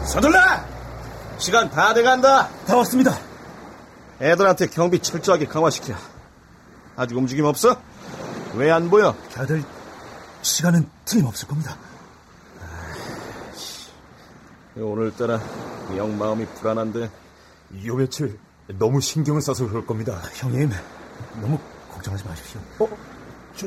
[0.04, 0.38] 서둘러!
[1.38, 2.48] 시간 다 돼간다.
[2.66, 3.16] 다 왔습니다.
[4.20, 5.94] 애들한테 경비 철저하게 강화시켜.
[6.96, 7.80] 아직 움직임 없어?
[8.54, 9.14] 왜 안 보여?
[9.34, 9.62] 다들
[10.42, 11.76] 시간은 틀림없을 겁니다.
[14.76, 15.40] 오늘따라
[15.94, 17.10] 영 마음이 불안한데.
[17.84, 18.38] 요 며칠
[18.78, 20.20] 너무 신경을 써서 그럴 겁니다.
[20.34, 20.70] 형님,
[21.40, 21.58] 너무
[21.92, 22.60] 걱정하지 마십시오.
[22.80, 22.88] 어?
[23.56, 23.66] 저,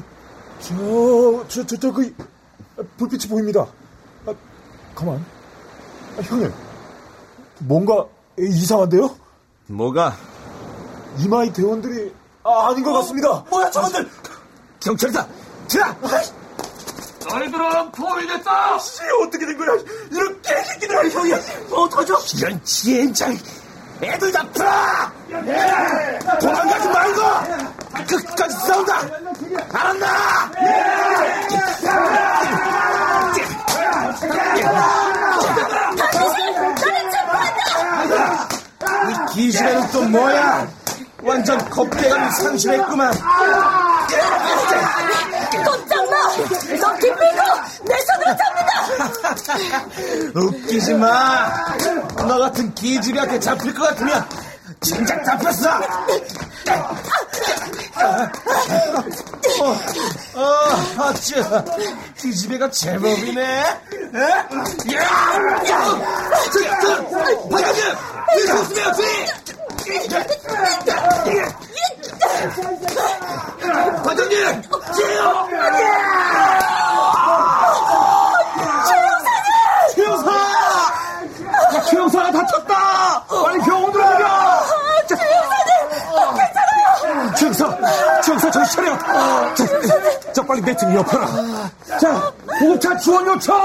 [0.60, 2.16] 저, 저, 저, 저, 그,
[2.98, 3.66] 불빛이 보입니다.
[4.26, 4.34] 아,
[4.96, 5.24] 가만.
[6.18, 6.52] 아, 형님,
[7.60, 8.06] 뭔가
[8.38, 9.16] 이상한데요?
[9.68, 10.16] 뭐가?
[11.20, 12.14] 이마이 대원들이
[12.44, 13.44] 아, 닌것 같습니다.
[13.50, 14.10] 뭐야 저것들?
[14.80, 15.28] 경찰이다.
[15.68, 15.98] 자,
[17.28, 18.76] 너희들은 포위됐다!
[18.76, 19.78] 어떻게 된 거야?
[20.12, 21.34] 이런 개새끼들 형이
[21.72, 22.18] 어떡하죠?
[22.38, 23.38] 이런 지엔장
[24.02, 24.72] 애들 다 풀어!
[26.40, 27.22] 도망가지 말고
[28.08, 29.02] 끝까지 싸운다!
[29.74, 30.52] 알았나?
[39.10, 40.68] 이 기집애는 또 뭐야?
[41.22, 43.14] 완전 겁대감이 상실했구만.
[45.66, 45.99] 꼼짝
[46.30, 46.78] 마!
[46.78, 47.42] 너 김민구!
[47.86, 48.72] 내 손으로 잡는다!
[50.36, 51.50] 웃기지 마.
[52.16, 54.28] 너 같은 기집애한테 잡힐 것 같으면
[54.82, 55.70] 진작 잡혔어.
[59.62, 59.76] 어,
[60.36, 61.44] 어, 어쭈.
[62.18, 63.42] 기집애가 제법이네.
[63.42, 64.20] 에?
[64.22, 65.02] 야!
[65.70, 66.00] 야!
[66.52, 66.86] 저, 저,
[67.50, 67.82] 반장님!
[68.38, 69.04] 이 조심해요, 뒤!
[74.04, 74.62] 반장님!
[74.96, 75.48] 제요!
[79.96, 80.30] 최영사!
[81.90, 83.24] 최영사가 다쳤다!
[83.28, 84.26] 빨리 병원으로 옮겨!
[87.36, 87.78] 최영사,
[88.24, 88.98] 최영사 정신 차려.
[89.56, 89.66] 자,
[90.34, 91.26] 자, 빨리 매트를 옆으로.
[92.00, 93.58] 자, 보호차 지원 요청!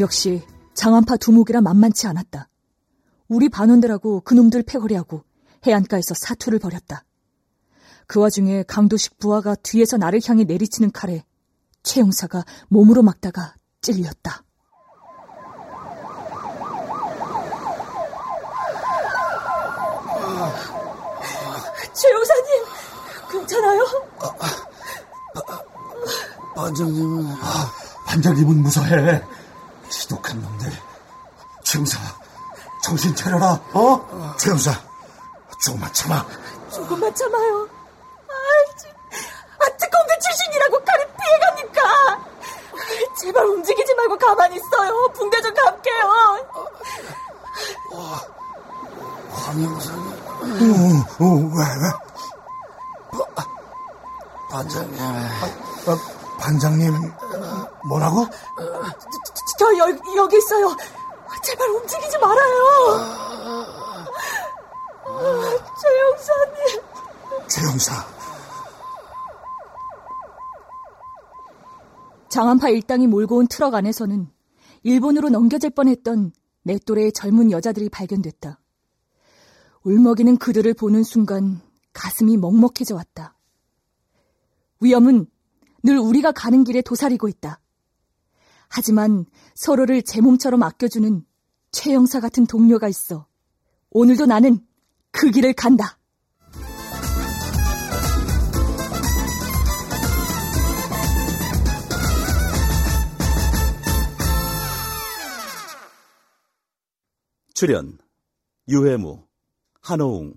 [0.00, 0.42] 역시
[0.74, 2.48] 장안파 두목이라 만만치 않았다.
[3.28, 5.22] 우리 반원들하고 그놈들 패거리하고
[5.66, 7.04] 해안가에서 사투를 벌였다.
[8.06, 11.24] 그 와중에 강도식 부하가 뒤에서 나를 향해 내리치는 칼에
[11.82, 14.42] 최 형사가 몸으로 막다가 찔렸다.
[21.94, 22.64] 최 형사님,
[23.30, 23.84] 괜찮아요?
[26.54, 27.34] 반장님은
[28.06, 29.22] 반장님은 무사해.
[29.98, 30.72] 지독한 놈들.
[31.62, 31.98] 최영사,
[32.82, 34.34] 정신 차려라, 어?
[34.38, 34.72] 최영사,
[35.58, 36.26] 조금만 참아.
[36.70, 37.68] 조금만 참아요.
[38.28, 38.88] 아이씨,
[39.60, 42.24] 아, 특공대 출신이라고 칼에 피해갑니까?
[43.20, 45.08] 제발 움직이지 말고 가만히 있어요.
[45.14, 46.46] 붕대 좀 감게요.
[49.32, 51.24] 황영사님 어,
[51.54, 51.84] 왜, 왜?
[54.50, 55.96] 반장님 아,
[56.38, 57.12] 반장님,
[57.88, 58.26] 뭐라고?
[59.58, 60.76] 저 여, 여기 있어요.
[61.42, 62.54] 제발 움직이지 말아요.
[65.06, 65.24] 아,
[65.80, 66.82] 최 형사님.
[67.48, 68.06] 최영사,
[72.28, 74.28] 장안파 일당이 몰고 온 트럭 안에서는
[74.82, 76.32] 일본으로 넘겨질 뻔했던
[76.62, 78.58] 내 또래의 젊은 여자들이 발견됐다.
[79.82, 81.60] 울먹이는 그들을 보는 순간
[81.92, 83.36] 가슴이 먹먹해져 왔다.
[84.80, 85.26] 위험은
[85.82, 87.60] 늘 우리가 가는 길에 도사리고 있다.
[88.76, 91.24] 하지만 서로를 제 몸처럼 아껴주는
[91.70, 93.28] 최영사 같은 동료가 있어.
[93.90, 94.66] 오늘도 나는
[95.12, 95.96] 그 길을 간다.
[107.54, 107.96] 출연
[108.68, 109.24] 유해무,
[109.82, 110.34] 한호웅,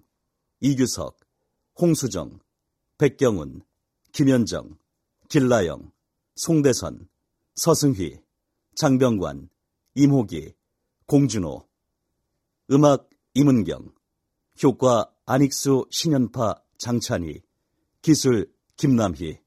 [0.60, 1.18] 이규석,
[1.82, 2.40] 홍수정,
[3.00, 3.64] 백경훈,
[4.12, 4.78] 김현정,
[5.28, 5.92] 길라영,
[6.36, 7.10] 송대선,
[7.56, 8.27] 서승휘,
[8.78, 9.50] 장병관,
[9.96, 10.54] 임호기,
[11.08, 11.68] 공준호
[12.72, 13.92] 음악 임은경
[14.64, 17.42] 효과 안익수 신연파 장찬희
[18.04, 19.40] 기술 김남희.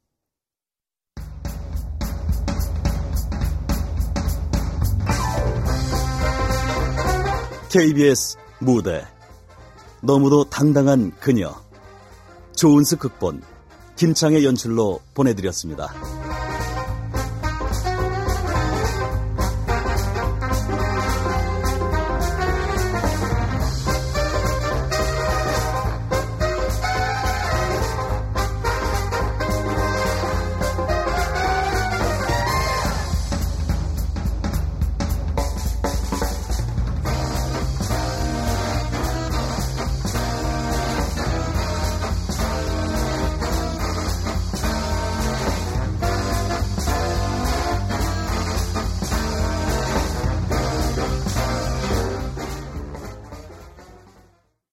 [7.71, 9.05] KBS 무대.
[10.03, 11.55] 너무도 당당한 그녀.
[12.57, 13.45] 조은스 극본
[13.95, 16.20] 김창의 연출로 보내드렸습니다.